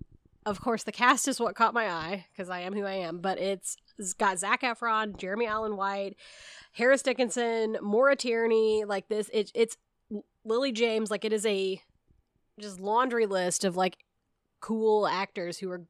[0.46, 3.20] of course the cast is what caught my eye because i am who i am
[3.20, 6.16] but it's, it's got zach efron jeremy allen white
[6.74, 9.78] harris dickinson maura tierney like this it, it's
[10.44, 11.82] lily james like it is a
[12.60, 13.98] just laundry list of like
[14.60, 15.84] cool actors who are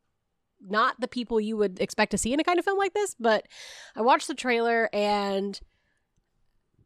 [0.68, 3.16] not the people you would expect to see in a kind of film like this,
[3.20, 3.48] but
[3.96, 5.60] I watched the trailer and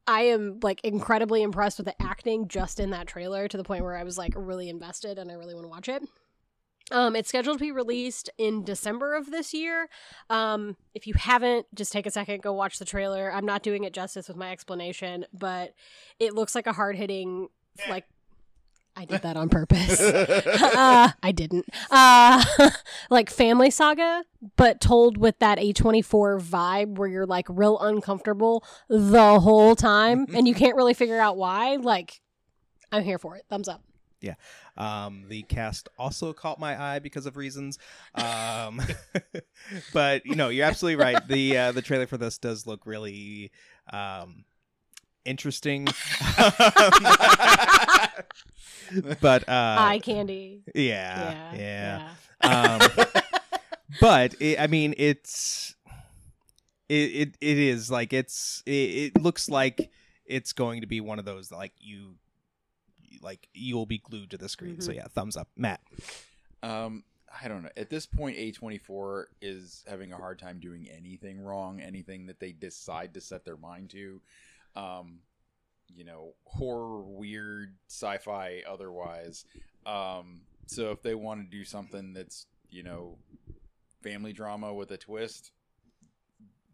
[0.08, 3.84] I am like incredibly impressed with the acting just in that trailer to the point
[3.84, 6.04] where I was like really invested and I really want to watch it.
[6.92, 9.90] Um, it's scheduled to be released in December of this year.
[10.30, 13.34] Um, if you haven't, just take a second, go watch the trailer.
[13.34, 15.74] I'm not doing it justice with my explanation, but
[16.20, 17.48] it looks like a hard hitting,
[17.90, 18.06] like,
[18.96, 21.66] I did that on purpose uh, I didn't.
[21.92, 22.44] Uh,
[23.10, 24.24] like Family Saga,
[24.56, 30.48] but told with that A24 vibe where you're like real uncomfortable the whole time and
[30.48, 31.76] you can't really figure out why.
[31.76, 32.22] Like,
[32.92, 33.46] I'm here for it.
[33.50, 33.84] Thumbs up.
[34.22, 34.36] Yeah.
[34.78, 37.78] Um, the cast also caught my eye because of reasons.
[38.16, 38.82] Um,
[39.94, 41.28] but you know, you're absolutely right.
[41.28, 43.52] The uh, the trailer for this does look really
[43.92, 44.46] um,
[45.26, 45.88] interesting.
[49.22, 50.64] but uh, Eye candy.
[50.74, 52.12] yeah, Yeah.
[52.42, 52.80] yeah.
[52.82, 52.82] Um,
[54.02, 55.76] but it, I mean, it's
[56.90, 58.72] it, it it is like it's it,
[59.16, 59.90] it looks like
[60.26, 62.16] it's going to be one of those like you
[63.22, 64.82] like you'll be glued to the screen.
[64.82, 64.96] So Mhm.
[64.96, 65.82] yeah, thumbs up, Matt.
[66.62, 67.04] Um,
[67.44, 67.70] I don't know.
[67.76, 72.52] At this point, A24 is having a hard time doing anything wrong, anything that they
[72.54, 74.22] decide to set their mind to.
[74.76, 75.20] Um,
[75.94, 79.46] you know, horror, weird, sci-fi, otherwise.
[79.86, 83.18] Um, so if they want to do something that's, you know,
[84.04, 85.52] family drama with a twist,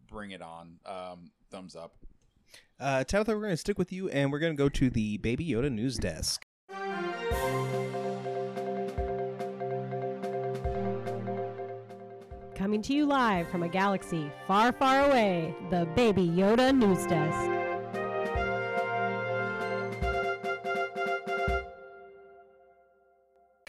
[0.08, 0.78] bring it on.
[0.84, 1.94] Um, thumbs up.
[2.80, 5.18] Uh, Tabitha, we're going to stick with you, and we're going to go to the
[5.18, 6.44] Baby Yoda news desk.
[12.54, 17.61] Coming to you live from a galaxy far, far away, the Baby Yoda News Desk.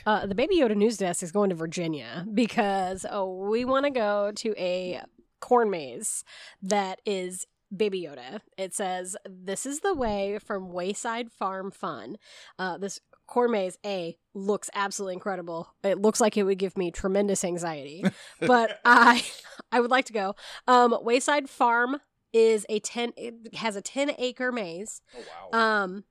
[0.06, 3.92] Uh, the Baby Yoda news desk is going to Virginia because oh, we want to
[3.92, 5.02] go to a
[5.40, 6.24] corn maze
[6.62, 8.40] that is Baby Yoda.
[8.58, 12.18] It says, This is the way from Wayside Farm Fun.
[12.60, 15.74] Uh, this corn maze a looks absolutely incredible.
[15.84, 18.04] It looks like it would give me tremendous anxiety,
[18.42, 19.24] but I
[19.72, 20.36] I would like to go.
[20.68, 21.98] Um, Wayside Farm
[22.32, 25.02] is a ten it has a ten acre maze.
[25.16, 25.60] Oh wow.
[25.84, 26.04] Um,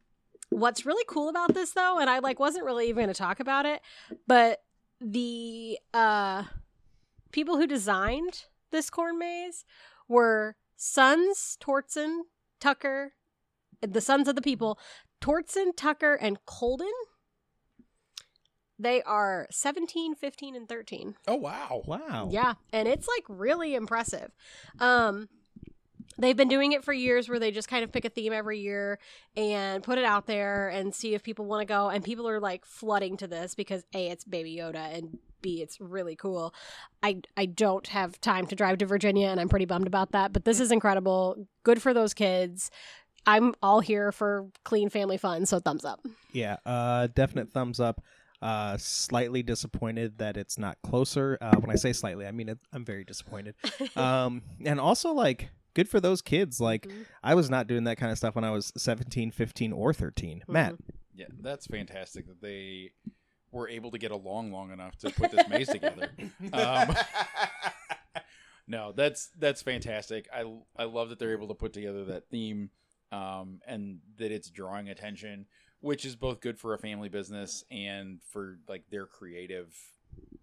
[0.52, 3.40] what's really cool about this though, and I like wasn't really even going to talk
[3.40, 3.80] about it,
[4.26, 4.62] but
[5.00, 6.44] the uh
[7.32, 9.64] people who designed this corn maze
[10.08, 12.20] were sons Tortzen,
[12.60, 13.14] Tucker,
[13.80, 14.78] the sons of the people,
[15.20, 16.92] Tortzen, Tucker, and Colden.
[18.78, 21.14] They are 17, 15, and 13.
[21.28, 21.82] oh wow.
[21.86, 22.28] Wow.
[22.32, 24.32] Yeah, and it's like really impressive.
[24.80, 25.28] Um
[26.18, 28.60] they've been doing it for years where they just kind of pick a theme every
[28.60, 28.98] year
[29.36, 32.40] and put it out there and see if people want to go and people are
[32.40, 36.54] like flooding to this because A it's baby Yoda and B it's really cool.
[37.02, 40.32] I I don't have time to drive to Virginia and I'm pretty bummed about that,
[40.32, 41.46] but this is incredible.
[41.64, 42.70] Good for those kids.
[43.26, 46.00] I'm all here for clean family fun, so thumbs up.
[46.32, 48.02] Yeah, uh, definite thumbs up.
[48.40, 51.38] Uh, slightly disappointed that it's not closer.
[51.40, 53.54] Uh, when I say slightly, I mean it, I'm very disappointed.
[53.96, 56.60] Um, and also like good for those kids.
[56.60, 57.06] Like Mhm.
[57.22, 60.44] I was not doing that kind of stuff when I was 17, 15, or 13.
[60.48, 60.76] Matt,
[61.14, 62.92] Yeah, that's fantastic that they
[63.50, 66.10] were able to get along long enough to put this maze together.
[66.52, 66.94] Um,
[68.66, 70.28] no, that's that's fantastic.
[70.32, 70.44] I
[70.76, 72.70] I love that they're able to put together that theme,
[73.10, 75.46] um, and that it's drawing attention,
[75.80, 79.76] which is both good for a family business and for like their creative,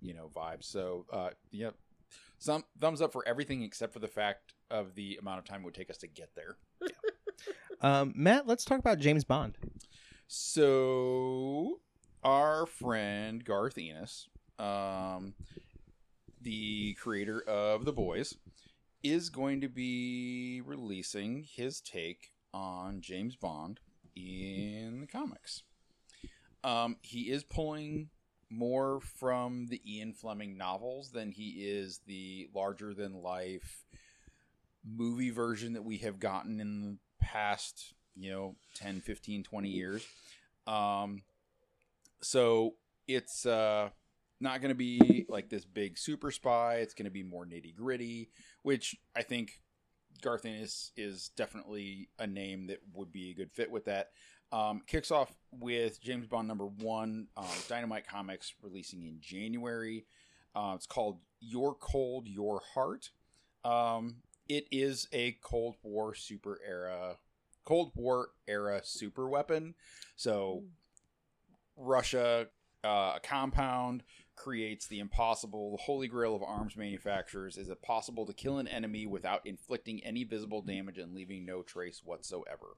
[0.01, 0.65] you know, vibes.
[0.65, 1.75] So, uh, yep,
[2.38, 5.65] some thumbs up for everything except for the fact of the amount of time it
[5.65, 6.57] would take us to get there.
[7.82, 9.57] um, Matt, let's talk about James Bond.
[10.28, 11.80] So,
[12.24, 15.34] our friend Garth Ennis, um,
[16.41, 18.36] the creator of The Boys,
[19.03, 23.80] is going to be releasing his take on James Bond
[24.15, 25.63] in the comics.
[26.63, 28.09] Um, he is pulling
[28.49, 33.86] more from the Ian Fleming novels than he is the larger than life
[34.86, 40.05] movie version that we have gotten in the past, you know, 10, 15, 20 years.
[40.67, 41.23] Um,
[42.21, 42.75] so
[43.07, 43.89] it's uh,
[44.39, 46.75] not going to be like this big super spy.
[46.75, 48.30] It's going to be more nitty gritty,
[48.63, 49.61] which I think
[50.21, 54.09] Garth Ennis is definitely a name that would be a good fit with that.
[54.51, 60.05] Um, kicks off with James Bond number one, uh, Dynamite Comics releasing in January.
[60.55, 63.11] Uh, it's called Your Cold, Your Heart.
[63.63, 64.17] Um,
[64.50, 67.18] it is a Cold War super era,
[67.64, 69.76] Cold War era super weapon.
[70.16, 70.64] So
[71.78, 72.47] Russia,
[72.84, 74.04] uh, a compound
[74.36, 75.72] creates the impossible.
[75.72, 80.04] The holy grail of arms manufacturers is it possible to kill an enemy without inflicting
[80.04, 82.78] any visible damage and leaving no trace whatsoever.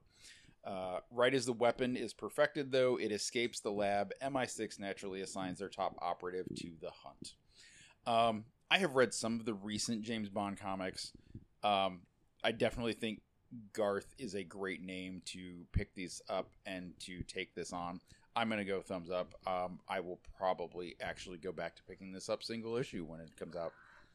[0.64, 4.12] Uh, right as the weapon is perfected, though, it escapes the lab.
[4.22, 7.34] MI6 naturally assigns their top operative to the hunt.
[8.06, 11.14] Um, I have read some of the recent James Bond comics.
[11.64, 12.02] Um,
[12.44, 13.22] I definitely think
[13.74, 18.00] Garth is a great name to pick these up and to take this on.
[18.36, 19.34] I'm gonna go thumbs up.
[19.46, 23.36] Um, I will probably actually go back to picking this up single issue when it
[23.38, 23.74] comes out.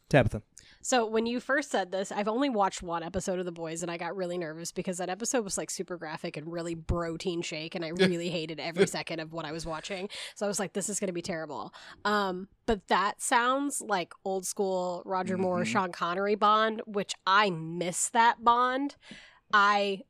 [0.08, 0.42] Tabitha.
[0.82, 3.90] So when you first said this, I've only watched one episode of The Boys, and
[3.90, 7.42] I got really nervous because that episode was like super graphic and really bro teen
[7.42, 10.08] shake, and I really hated every second of what I was watching.
[10.36, 11.74] So I was like, this is going to be terrible.
[12.04, 15.66] Um, but that sounds like old school Roger Moore, Mhm.
[15.66, 18.94] Sean Connery Bond, which I miss that Bond.
[19.52, 20.02] I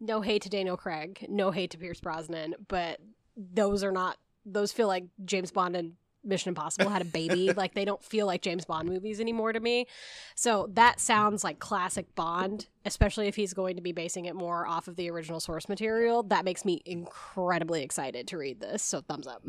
[0.00, 2.98] no hate to Daniel Craig, no hate to Pierce Brosnan, but
[3.36, 4.16] those are not.
[4.44, 5.92] Those feel like James Bond and
[6.28, 7.52] Mission Impossible had a baby.
[7.56, 9.86] like they don't feel like James Bond movies anymore to me.
[10.34, 14.66] So that sounds like classic Bond, especially if he's going to be basing it more
[14.66, 16.22] off of the original source material.
[16.22, 18.82] That makes me incredibly excited to read this.
[18.82, 19.42] So thumbs up.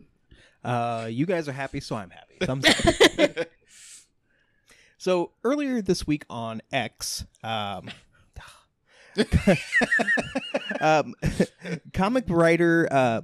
[0.64, 2.46] Uh, you guys are happy, so I'm happy.
[2.46, 3.48] Thumbs up.
[5.00, 7.90] So earlier this week on X, um,
[10.82, 11.16] um,
[11.94, 13.22] comic writer uh,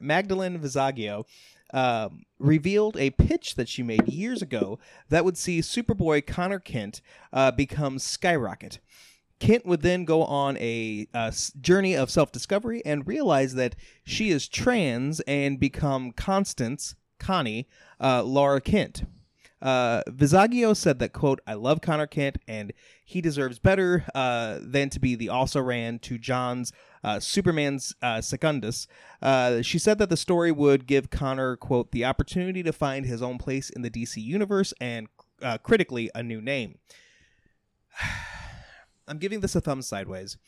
[0.00, 1.26] Magdalene Visaggio
[1.72, 7.00] um, revealed a pitch that she made years ago that would see Superboy Connor Kent
[7.32, 8.78] uh, become Skyrocket.
[9.38, 13.74] Kent would then go on a uh, s- journey of self discovery and realize that
[14.04, 17.68] she is trans and become Constance, Connie,
[18.00, 19.04] uh, Laura Kent.
[19.60, 22.72] Uh, Visaggio said that, quote, I love Connor Kent and
[23.04, 26.72] he deserves better uh, than to be the also ran to Jon's
[27.04, 28.86] uh, Superman's uh, Secundus.
[29.20, 33.22] Uh, she said that the story would give Connor, quote, the opportunity to find his
[33.22, 35.08] own place in the DC universe and
[35.42, 36.78] uh, critically a new name.
[39.08, 40.38] I'm giving this a thumb sideways.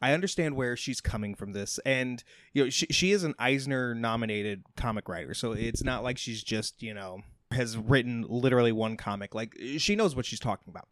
[0.00, 2.22] I understand where she's coming from this, and
[2.52, 6.42] you know she she is an Eisner nominated comic writer, so it's not like she's
[6.42, 7.20] just you know
[7.52, 9.34] has written literally one comic.
[9.34, 10.88] Like she knows what she's talking about.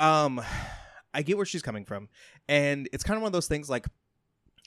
[0.00, 0.40] Um,
[1.12, 2.08] I get where she's coming from,
[2.48, 3.86] and it's kind of one of those things like.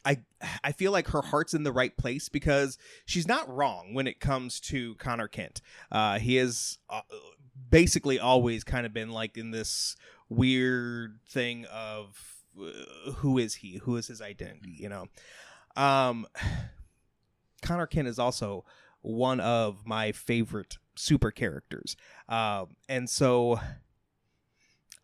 [0.06, 0.18] I
[0.64, 4.20] I feel like her heart's in the right place because she's not wrong when it
[4.20, 5.62] comes to Connor Kent.
[5.89, 7.02] Uh, he has uh,
[7.70, 9.96] basically always kind of been like in this
[10.28, 13.78] weird thing of uh, who is he?
[13.78, 14.76] Who is his identity?
[14.78, 15.06] You know,
[15.76, 16.28] um,
[17.62, 18.66] Connor Kent is also
[19.02, 21.96] one of my favorite super characters,
[22.30, 23.60] um, and so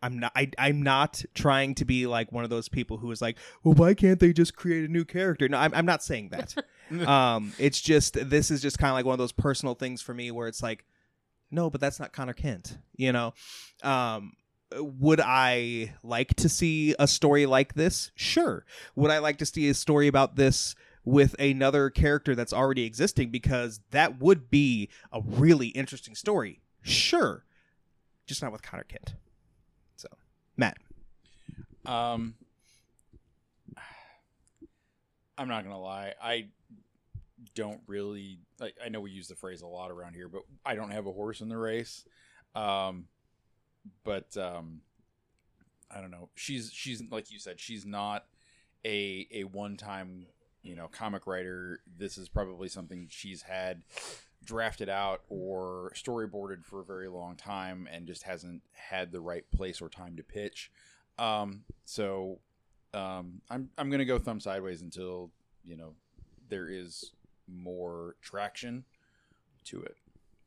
[0.02, 0.32] I'm not.
[0.34, 3.74] I, I'm not trying to be like one of those people who is like, well,
[3.74, 5.48] why can't they just create a new character?
[5.48, 6.54] No, I'm, I'm not saying that.
[7.08, 10.14] um, it's just this is just kind of like one of those personal things for
[10.14, 10.84] me where it's like,
[11.50, 12.78] no, but that's not Connor Kent.
[12.96, 13.34] You know,
[13.82, 14.34] um,
[14.74, 18.10] would I like to see a story like this?
[18.14, 18.64] Sure.
[18.96, 20.74] Would I like to see a story about this?
[21.02, 26.60] with another character that's already existing because that would be a really interesting story.
[26.82, 27.44] Sure.
[28.26, 29.14] Just not with Connor Kent.
[30.60, 30.76] Matt.
[31.86, 32.34] Um,
[35.38, 36.12] I'm not gonna lie.
[36.22, 36.48] I
[37.54, 38.40] don't really.
[38.60, 41.06] Like, I know we use the phrase a lot around here, but I don't have
[41.06, 42.04] a horse in the race.
[42.54, 43.06] Um,
[44.04, 44.82] but um,
[45.90, 46.28] I don't know.
[46.34, 47.58] She's she's like you said.
[47.58, 48.26] She's not
[48.84, 50.26] a a one time
[50.62, 51.80] you know comic writer.
[51.96, 53.82] This is probably something she's had
[54.44, 59.44] drafted out or storyboarded for a very long time and just hasn't had the right
[59.50, 60.70] place or time to pitch.
[61.18, 62.38] Um, so
[62.94, 65.30] um, I'm I'm gonna go thumb sideways until
[65.64, 65.94] you know
[66.48, 67.12] there is
[67.46, 68.84] more traction
[69.64, 69.96] to it.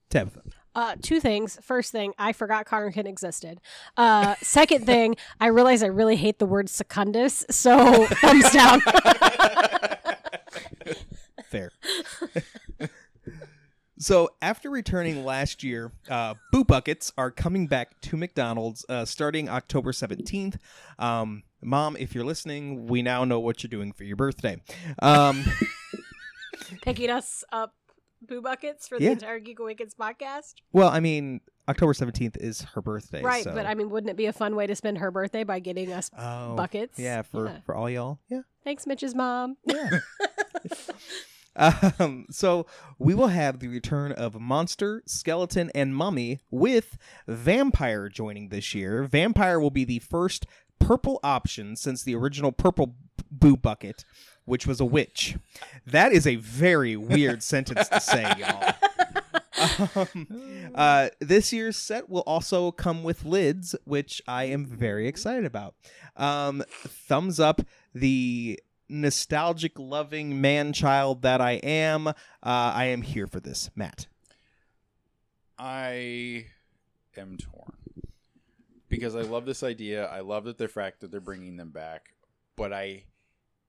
[0.10, 0.41] Tabitha.
[0.76, 1.60] Uh, two things.
[1.62, 3.62] First thing, I forgot Connor Kent existed.
[3.96, 8.82] Uh, second thing, I realize I really hate the word secundus, so thumbs down.
[11.46, 11.72] Fair.
[14.04, 19.49] so after returning last year, uh, Boo Buckets are coming back to McDonald's uh, starting
[19.49, 20.58] October 17th.
[20.99, 24.62] Um, Mom, if you're listening, we now know what you're doing for your birthday.
[25.01, 25.43] Um,
[26.82, 27.74] Picking us up
[28.22, 29.12] boo buckets for the Yeah.
[29.12, 30.56] entire Geek Awakens podcast.
[30.72, 33.22] well, I mean, October 17th is her birthday.
[33.22, 35.43] right, so- but I mean, wouldn't it be a fun way to spend her birthday
[35.43, 36.99] by getting us oh, buckets?
[36.99, 37.58] Yeah, for, Yeah.
[37.66, 38.20] for all y'all.
[38.30, 38.41] Yeah.
[38.64, 39.58] Thanks, Mitch's mom.
[39.66, 39.89] Yeah.
[41.56, 42.66] um, so
[42.97, 46.97] we will have the return of Monster, Skeleton, and Mummy with
[47.28, 49.04] Vampire joining this year.
[49.04, 50.45] Vampire will be the first
[50.80, 52.95] purple option since the original Purple
[53.32, 54.06] Boo Bucket,
[54.45, 55.38] which was a witch.
[55.86, 58.74] That is a very weird sentence to say, y'all.
[59.95, 65.45] Um, uh, this year's set will also come with lids, which I am very excited
[65.45, 65.76] about.
[66.18, 67.62] Um, thumbs up
[67.93, 68.60] the
[68.90, 72.08] nostalgic loving man child that I am.
[72.08, 74.08] Uh, I am here for this, Matt.
[75.58, 76.48] I
[77.16, 77.78] am torn
[78.90, 80.06] because I love this idea.
[80.08, 82.14] I love that the fact that they're bringing them back,
[82.56, 83.06] but I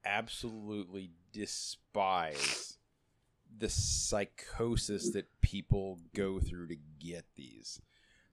[0.05, 2.79] absolutely despise
[3.57, 7.81] the psychosis that people go through to get these.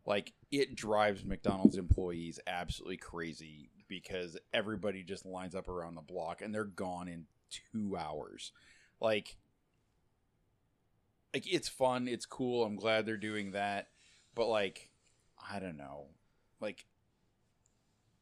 [0.06, 6.42] Like it drives McDonald's employees absolutely crazy because everybody just lines up around the block
[6.42, 7.26] and they're gone in
[7.74, 8.54] 2 hours.
[9.02, 9.36] Like
[11.34, 12.64] like it's fun, it's cool.
[12.64, 13.90] I'm glad they're doing that,
[14.34, 14.90] but like
[15.52, 16.06] I don't know.
[16.62, 16.86] Like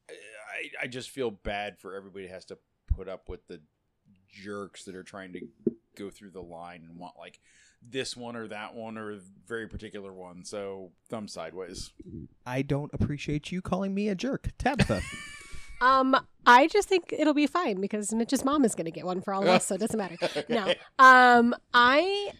[0.10, 2.58] I I just feel bad for everybody that has to
[2.88, 3.62] put up with the
[4.28, 5.42] jerks that are trying to
[5.96, 7.40] go through the line and want like
[7.82, 10.44] this one or that one or a very particular one.
[10.44, 11.92] So thumb sideways.
[12.46, 15.02] I don't appreciate you calling me a jerk, Tabitha.
[15.82, 16.16] Um,
[16.46, 19.34] I just think it'll be fine because Mitch's mom is going to get one for
[19.34, 20.18] all of us, so it doesn't matter.
[20.50, 20.74] No.
[20.98, 22.32] Um, I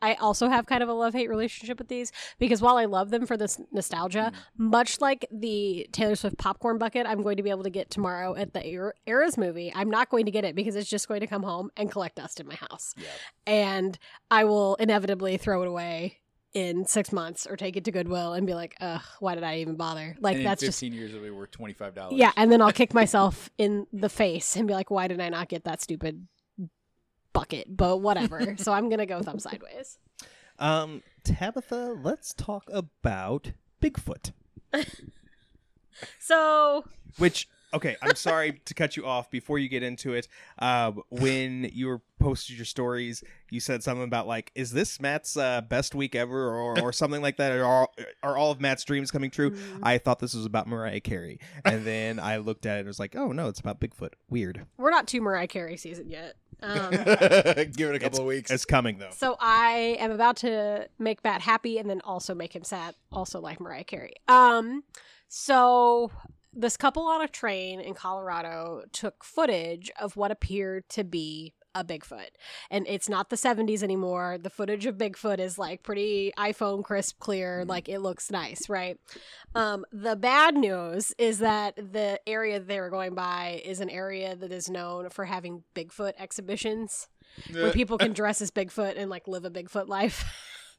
[0.00, 3.10] I also have kind of a love hate relationship with these because while I love
[3.10, 7.50] them for this nostalgia, much like the Taylor Swift popcorn bucket, I'm going to be
[7.50, 9.72] able to get tomorrow at the Eras movie.
[9.74, 12.16] I'm not going to get it because it's just going to come home and collect
[12.16, 13.06] dust in my house, Yeah.
[13.46, 13.98] and
[14.30, 16.18] I will inevitably throw it away
[16.54, 19.58] in six months or take it to Goodwill and be like, ugh, why did I
[19.58, 20.16] even bother?
[20.20, 22.08] Like and that's in just 15 years it'll be worth $25.
[22.12, 25.28] yeah, and then I'll kick myself in the face and be like, why did I
[25.28, 26.26] not get that stupid
[27.32, 27.76] bucket?
[27.76, 28.56] But whatever.
[28.58, 29.98] so I'm gonna go thumb sideways.
[30.58, 34.32] um, Tabitha, let's talk about Bigfoot,
[36.18, 36.84] So
[37.18, 40.28] which okay, I'm sorry to cut you off before you get into it.
[40.58, 45.36] Uh, when you were posted your stories, you said something about like, "Is this Matt's
[45.36, 47.52] uh, best week ever?" or or something like that.
[47.52, 49.50] Are all, are all of Matt's dreams coming true?
[49.52, 49.80] Mm.
[49.82, 52.98] I thought this was about Mariah Carey, and then I looked at it and was
[52.98, 54.66] like, "Oh no, it's about Bigfoot." Weird.
[54.76, 56.36] We're not to Mariah Carey season yet.
[56.62, 58.50] Um, Give it a couple of weeks.
[58.50, 59.10] It's coming though.
[59.12, 63.40] So I am about to make Matt happy and then also make him sad, also
[63.40, 64.14] like Mariah Carey.
[64.26, 64.82] Um,
[65.28, 66.10] so
[66.52, 71.84] this couple on a train in Colorado took footage of what appeared to be a
[71.84, 72.30] Bigfoot.
[72.70, 74.38] And it's not the 70s anymore.
[74.40, 78.98] The footage of Bigfoot is like pretty iPhone crisp clear, like it looks nice, right?
[79.54, 84.34] Um, the bad news is that the area they were going by is an area
[84.34, 87.08] that is known for having Bigfoot exhibitions
[87.52, 90.24] where people can dress as Bigfoot and like live a Bigfoot life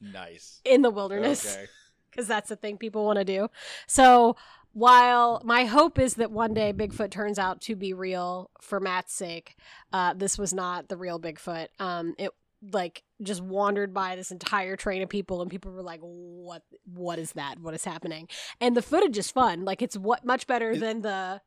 [0.00, 0.60] nice.
[0.64, 1.66] in the wilderness Okay.
[2.10, 3.48] because that's the thing people want to do.
[3.86, 4.36] So
[4.72, 9.12] while my hope is that one day Bigfoot turns out to be real for Matt's
[9.12, 9.56] sake,
[9.92, 11.68] uh, this was not the real Bigfoot.
[11.78, 12.30] Um, it
[12.72, 16.62] like just wandered by this entire train of people and people were like what
[16.92, 18.28] what is that what is happening
[18.60, 21.40] and the footage is fun like it's what much better Is- than the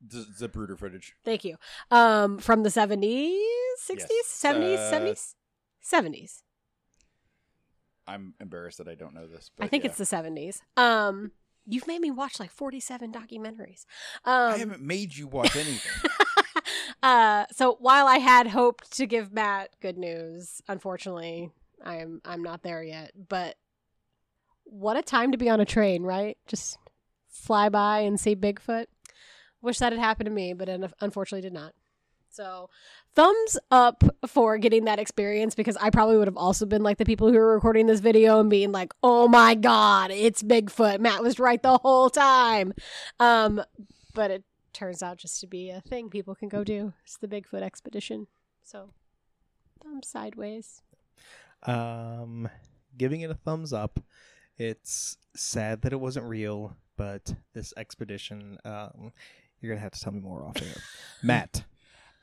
[0.00, 1.14] The, the footage.
[1.22, 1.56] thank you
[1.90, 3.36] um from the 70s
[3.90, 4.42] 60s Yes.
[4.42, 5.34] 70s Uh, 70s
[5.84, 6.42] 70s
[8.06, 9.50] I'm embarrassed that I don't know this.
[9.60, 9.90] I think yeah.
[9.90, 10.62] it's the 70s.
[10.78, 11.32] Um,
[11.68, 13.84] you've made me watch like 47 documentaries.
[14.24, 16.10] Um, I haven't made you watch anything.
[17.02, 21.50] uh, so while I had hoped to give Matt good news, unfortunately,
[21.84, 23.12] I'm I'm not there yet.
[23.28, 23.56] But
[24.64, 26.38] what a time to be on a train, right?
[26.46, 26.78] Just
[27.28, 28.86] fly by and see Bigfoot.
[29.60, 31.74] Wish that had happened to me, but it unfortunately did not.
[32.30, 32.70] So,
[33.14, 37.04] thumbs up for getting that experience because I probably would have also been like the
[37.04, 41.00] people who were recording this video and being like, "Oh my god, it's Bigfoot.
[41.00, 42.74] Matt was right the whole time."
[43.18, 43.62] Um,
[44.14, 46.92] but it turns out just to be a thing people can go do.
[47.04, 48.26] It's the Bigfoot expedition.
[48.62, 48.90] So,
[49.82, 50.82] thumbs sideways.
[51.64, 52.48] Um,
[52.96, 54.00] giving it a thumbs up.
[54.56, 59.12] It's sad that it wasn't real, but this expedition, um,
[59.60, 60.82] you're gonna have to tell me more off air.
[61.22, 61.64] Matt.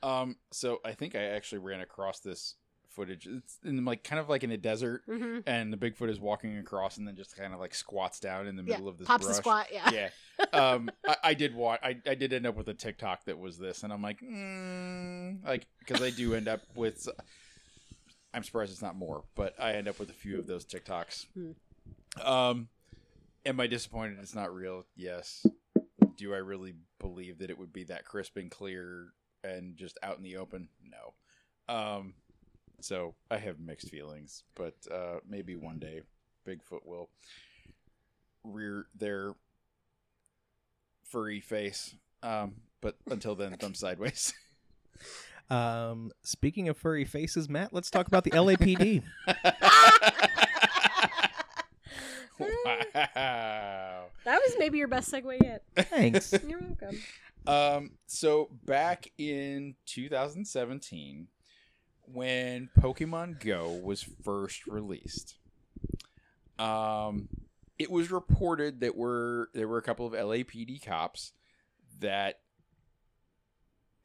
[0.06, 2.54] Um, so I think I actually ran across this
[2.90, 3.26] footage.
[3.26, 5.40] It's in like kind of like in a desert, Mm-hmm.
[5.46, 8.56] and the Bigfoot is walking across, and then just kind of like squats down in
[8.56, 9.36] the Yeah, middle of this pops brush.
[9.36, 9.66] the squat.
[9.72, 9.90] Yeah.
[9.90, 10.08] yeah.
[10.52, 11.80] Um, I, I did watch.
[11.82, 15.44] I, I did end up with a TikTok that was this, and I'm like, mm,
[15.44, 17.08] like because I do end up with.
[18.34, 21.26] I'm surprised it's not more, but I end up with a few of those TikToks.
[21.34, 22.26] Hmm.
[22.26, 22.68] Um,
[23.46, 24.84] am I disappointed it's not real?
[24.94, 25.46] Yes.
[26.16, 29.08] Do I really believe that it would be that crisp and clear
[29.46, 30.68] and just out in the open?
[30.82, 31.74] No.
[31.74, 32.14] Um,
[32.80, 36.02] so I have mixed feelings, but uh, maybe one day
[36.46, 37.08] Bigfoot will
[38.44, 39.32] rear their
[41.04, 41.94] furry face.
[42.22, 44.34] Um, but until then, thumb sideways.
[45.48, 49.04] Um, speaking of furry faces, Matt, let's talk about the LAPD.
[52.38, 54.06] wow.
[54.24, 55.62] That was maybe your best segue yet.
[55.76, 56.34] Thanks.
[56.46, 56.98] You're welcome.
[57.46, 61.28] Um, so back in 2017,
[62.12, 65.36] when Pokemon Go was first released,
[66.58, 67.28] um,
[67.78, 71.32] it was reported that were there were a couple of LAPD cops
[72.00, 72.40] that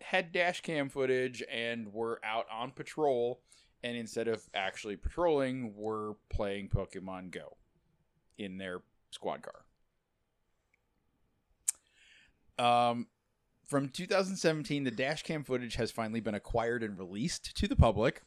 [0.02, 3.42] had dash cam footage and were out on patrol,
[3.84, 7.58] and instead of actually patrolling, were playing Pokemon Go
[8.38, 8.82] in their
[9.12, 9.64] squad car.
[12.60, 13.08] Um,
[13.72, 18.22] from 2017, the dash cam footage has finally been acquired and released to the public.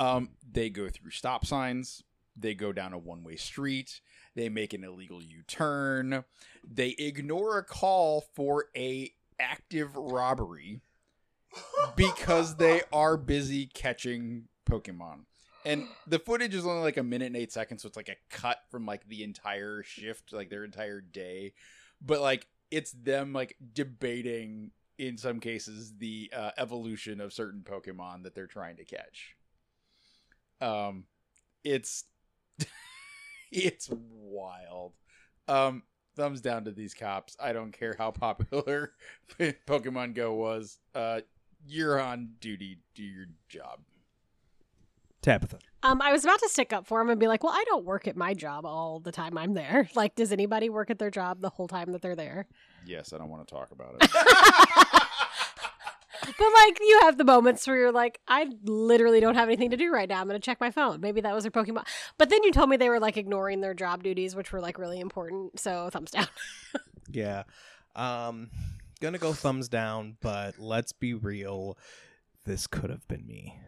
[0.00, 2.02] Um, they go through stop signs.
[2.34, 4.00] They go down a one way street.
[4.34, 6.24] They make an illegal U turn.
[6.66, 10.80] They ignore a call for a active robbery
[11.94, 15.26] because they are busy catching Pokemon.
[15.66, 18.16] And the footage is only like a minute and eight seconds, so it's like a
[18.30, 21.52] cut from like the entire shift, like their entire day.
[22.00, 28.22] But like it's them like debating in some cases the uh, evolution of certain Pokemon
[28.22, 29.36] that they're trying to catch.
[30.60, 31.04] Um,
[31.64, 32.04] it's
[33.52, 34.92] it's wild.
[35.48, 35.82] Um,
[36.16, 37.36] thumbs down to these cops.
[37.40, 38.92] I don't care how popular
[39.38, 40.78] Pokemon Go was.
[40.94, 41.20] Uh,
[41.66, 42.78] you're on duty.
[42.94, 43.80] Do your job.
[45.22, 45.58] Tabitha.
[45.86, 47.84] Um, I was about to stick up for him and be like, "Well, I don't
[47.84, 49.88] work at my job all the time I'm there.
[49.96, 52.46] Like, does anybody work at their job the whole time that they're there?"
[52.84, 54.10] Yes, I don't want to talk about it.
[56.38, 59.76] But like, you have the moments where you're like, "I literally don't have anything to
[59.76, 60.20] do right now.
[60.20, 61.00] I'm going to check my phone.
[61.00, 61.86] Maybe that was their Pokemon."
[62.18, 64.76] But then you told me they were like ignoring their job duties, which were like
[64.76, 65.60] really important.
[65.60, 66.26] So thumbs down.
[67.08, 67.44] Yeah.
[67.94, 68.50] Um,
[69.00, 71.78] gonna go thumbs down, but let's be real.
[72.44, 73.60] This could have been me.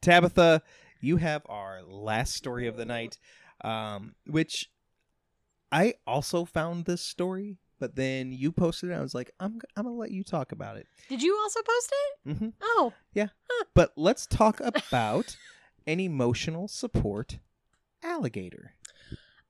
[0.00, 0.62] Tabitha,
[1.00, 3.18] you have our last story of the night,
[3.62, 4.70] um, which
[5.72, 8.94] I also found this story, but then you posted it.
[8.94, 10.86] I was like, I'm, I'm gonna let you talk about it.
[11.08, 12.28] Did you also post it?
[12.30, 12.48] Mm-hmm.
[12.62, 13.28] Oh, Yeah.
[13.74, 15.36] But let's talk about
[15.86, 17.38] an emotional support
[18.02, 18.72] alligator.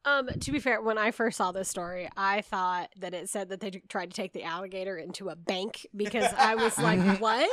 [0.05, 3.51] Um, to be fair, when I first saw this story, I thought that it said
[3.51, 7.01] that they t- tried to take the alligator into a bank because I was like,
[7.21, 7.51] "What?"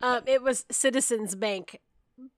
[0.00, 1.80] Um, it was Citizens Bank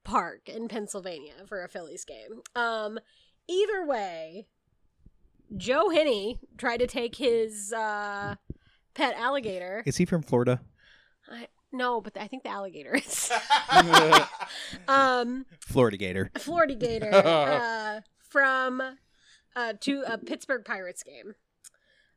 [0.04, 2.42] Park in Pennsylvania for a Phillies game.
[2.56, 2.98] Um,
[3.48, 4.48] either way,
[5.56, 8.34] Joe Henney tried to take his uh,
[8.94, 9.82] pet alligator.
[9.86, 10.60] Is he from Florida?
[11.30, 13.30] I, no, but I think the alligator is.
[14.88, 16.30] um, Florida Gator.
[16.38, 18.82] Florida Gator uh, from
[19.58, 21.34] uh, to a Pittsburgh Pirates game.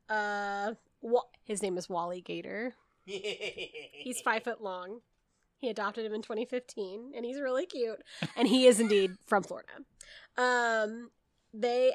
[0.07, 2.75] Uh, Wa- his name is Wally Gator.
[3.05, 5.01] He's five foot long.
[5.57, 8.01] He adopted him in 2015, and he's really cute.
[8.35, 9.69] And he is indeed from Florida.
[10.35, 11.11] Um,
[11.53, 11.93] they,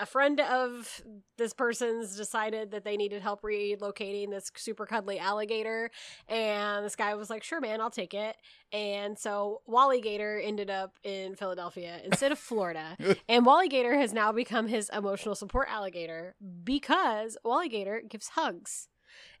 [0.00, 1.02] a friend of
[1.36, 5.90] this person's decided that they needed help relocating this super cuddly alligator,
[6.28, 8.36] and this guy was like, "Sure, man, I'll take it."
[8.72, 12.96] And so Wally Gator ended up in Philadelphia instead of Florida.
[13.28, 16.34] and Wally Gator has now become his emotional support alligator
[16.64, 18.88] because Wally Gator gives hugs.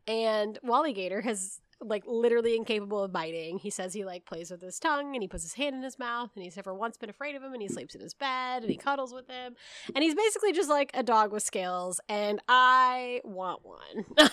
[0.06, 3.58] And Wally Gator has like literally incapable of biting.
[3.58, 5.98] He says he like plays with his tongue and he puts his hand in his
[5.98, 8.62] mouth and he's never once been afraid of him and he sleeps in his bed
[8.62, 9.54] and he cuddles with him.
[9.94, 14.04] And he's basically just like a dog with scales and I want one.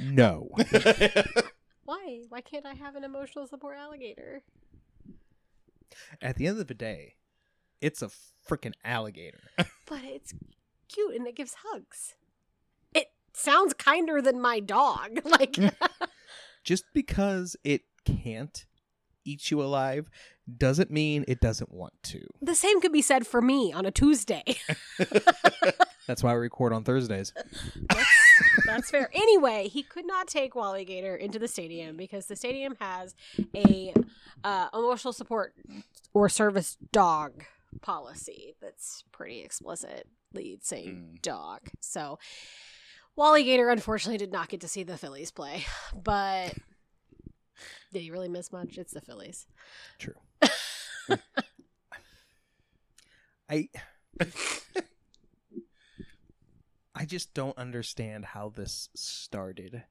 [0.00, 0.48] No.
[1.84, 2.20] Why?
[2.28, 4.42] Why can't I have an emotional support alligator?
[6.20, 7.14] At the end of the day,
[7.80, 8.10] it's a
[8.48, 9.40] freaking alligator.
[9.86, 10.32] But it's
[10.88, 12.14] cute and it gives hugs.
[12.94, 15.20] It sounds kinder than my dog.
[15.24, 15.74] Like mm.
[16.64, 18.66] Just because it can't
[19.24, 20.10] eat you alive
[20.58, 22.26] doesn't mean it doesn't want to.
[22.42, 24.42] the same could be said for me on a Tuesday.
[26.06, 27.32] That's why we record on Thursdays.
[27.88, 28.08] That's,
[28.66, 29.08] that's fair.
[29.14, 33.14] Anyway, he could not take Wally Gator into the stadium because the stadium has
[33.56, 33.94] a
[34.42, 35.54] uh, emotional support
[36.12, 37.44] or service dog
[37.80, 41.22] policy that's pretty explicitly saying Mm.
[41.22, 41.60] dog.
[41.80, 42.18] So
[43.16, 46.54] Wally Gator unfortunately did not get to see the Phillies play, but
[47.92, 48.76] did he really miss much?
[48.78, 49.46] It's the Phillies.
[49.98, 50.14] True.
[53.48, 53.68] I
[56.94, 59.84] I just don't understand how this started.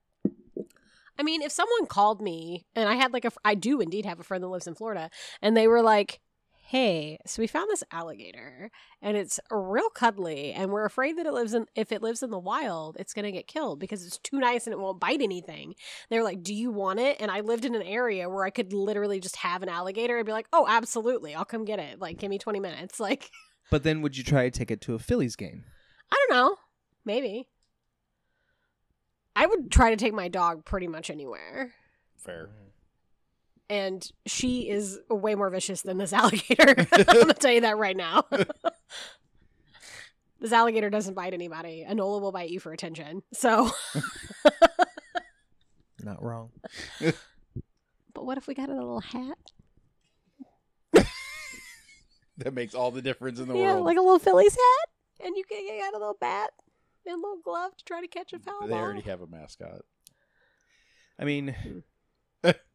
[1.18, 4.20] I mean, if someone called me and I had like a I do indeed have
[4.20, 5.10] a friend that lives in Florida,
[5.42, 6.20] and they were like,
[6.74, 11.32] "Hey, so we found this alligator, and it's real cuddly, and we're afraid that it
[11.34, 14.40] lives in, if it lives in the wild, it's gonna get killed because it's too
[14.40, 15.76] nice and it won't bite anything."
[16.10, 18.74] They're like, "Do you want it?" And I lived in an area where I could
[18.74, 20.18] literally just have an alligator.
[20.18, 22.00] I'd be like, "Oh, absolutely, I'll come get it.
[22.00, 23.30] Like, give me twenty minutes." Like,
[23.70, 25.66] But then would you try to take it to a Phillies game?
[26.12, 26.58] I don't know,
[27.06, 27.50] maybe.
[29.36, 31.76] I would try to take my dog pretty much anywhere.
[32.18, 32.50] Fair.
[33.74, 36.76] And she is way more vicious than this alligator.
[36.92, 38.26] I'm gonna tell you that right now.
[40.40, 41.84] this alligator doesn't bite anybody.
[41.90, 43.24] Enola will bite you for attention.
[43.34, 43.72] So,
[46.04, 46.52] Not wrong.
[48.14, 49.40] but what if we got a little hat?
[52.38, 53.86] That makes all the difference in the yeah, world.
[53.86, 56.50] like a little Phillies hat, and you can you got a little bat
[57.06, 58.80] and a little glove to try to catch a foul they ball.
[58.80, 59.82] already have a mascot.
[61.20, 61.80] I mean, hmm.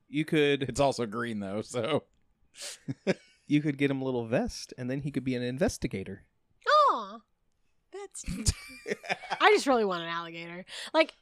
[0.09, 2.04] You could It's also green though, so
[3.46, 6.24] you could get him a little vest, and then he could be an investigator.
[6.90, 7.18] Aw,
[7.92, 8.24] that's.
[9.40, 10.64] I just really want an alligator.
[10.92, 11.14] Like,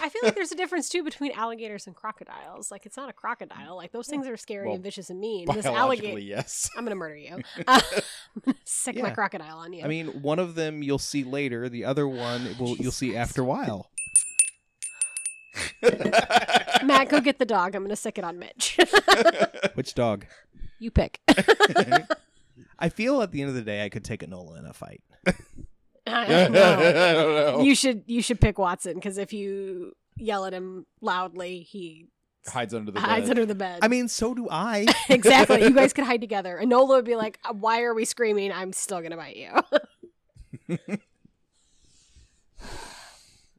[0.00, 2.70] I feel like there's a difference too between alligators and crocodiles.
[2.70, 3.76] Like, it's not a crocodile.
[3.76, 5.46] Like, those things are scary Well, and vicious and mean.
[5.46, 6.18] This biologically alligator.
[6.20, 6.70] yes.
[6.76, 7.38] I'm gonna murder you.
[7.66, 7.80] Uh,
[8.86, 9.84] I'm my crocodile on you.
[9.84, 11.68] I mean, one of them you'll see later.
[11.68, 13.90] The other one will you'll see after a while.
[16.84, 17.74] Matt, go get the dog.
[17.74, 18.78] I'm gonna sick it on Mitch.
[19.74, 20.26] Which dog?
[20.78, 21.20] you pick.
[22.78, 25.02] I feel at the end of the day, I could take Enola in a fight.
[26.06, 26.48] I No.
[26.48, 27.60] don't know.
[27.62, 32.08] You should you should pick Watson because if you yell at him loudly, he
[32.46, 33.30] hides under the hides bed.
[33.30, 33.78] under the bed.
[33.82, 34.86] I mean, so do I.
[35.08, 35.62] exactly.
[35.62, 36.58] You guys could hide together.
[36.62, 38.52] Enola would be like, "Uh, "Why are we screaming?
[38.52, 39.50] I'm still gonna bite you."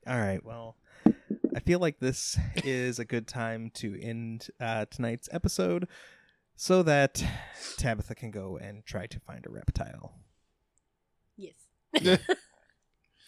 [0.07, 0.43] All right.
[0.43, 0.75] Well,
[1.55, 5.87] I feel like this is a good time to end uh, tonight's episode
[6.57, 7.23] so that
[7.77, 10.13] Tabitha can go and try to find a reptile.
[11.37, 11.53] yes.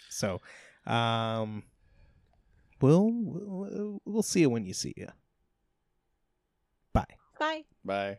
[0.09, 0.41] So,
[0.86, 1.63] Um,
[2.82, 5.07] we'll we'll, we'll see you when you see you.
[6.91, 7.05] Bye.
[7.39, 7.63] Bye.
[7.86, 8.17] Bye.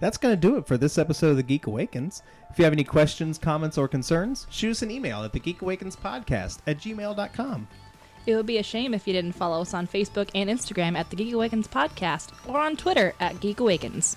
[0.00, 2.22] That's going to do it for this episode of The Geek Awakens.
[2.50, 6.78] If you have any questions, comments, or concerns, shoot us an email at thegeekawakenspodcast at
[6.78, 7.68] gmail.com.
[8.26, 11.10] It would be a shame if you didn't follow us on Facebook and Instagram at
[11.10, 14.16] the Geek Awakens Podcast or on Twitter at Geek Awakens.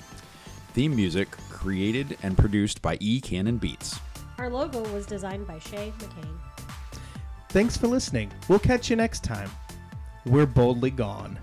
[0.74, 3.20] Theme music created and produced by E.
[3.20, 4.00] Cannon Beats.
[4.38, 6.38] Our logo was designed by Shay McCain.
[7.50, 8.32] Thanks for listening.
[8.48, 9.50] We'll catch you next time.
[10.26, 11.40] We're boldly gone.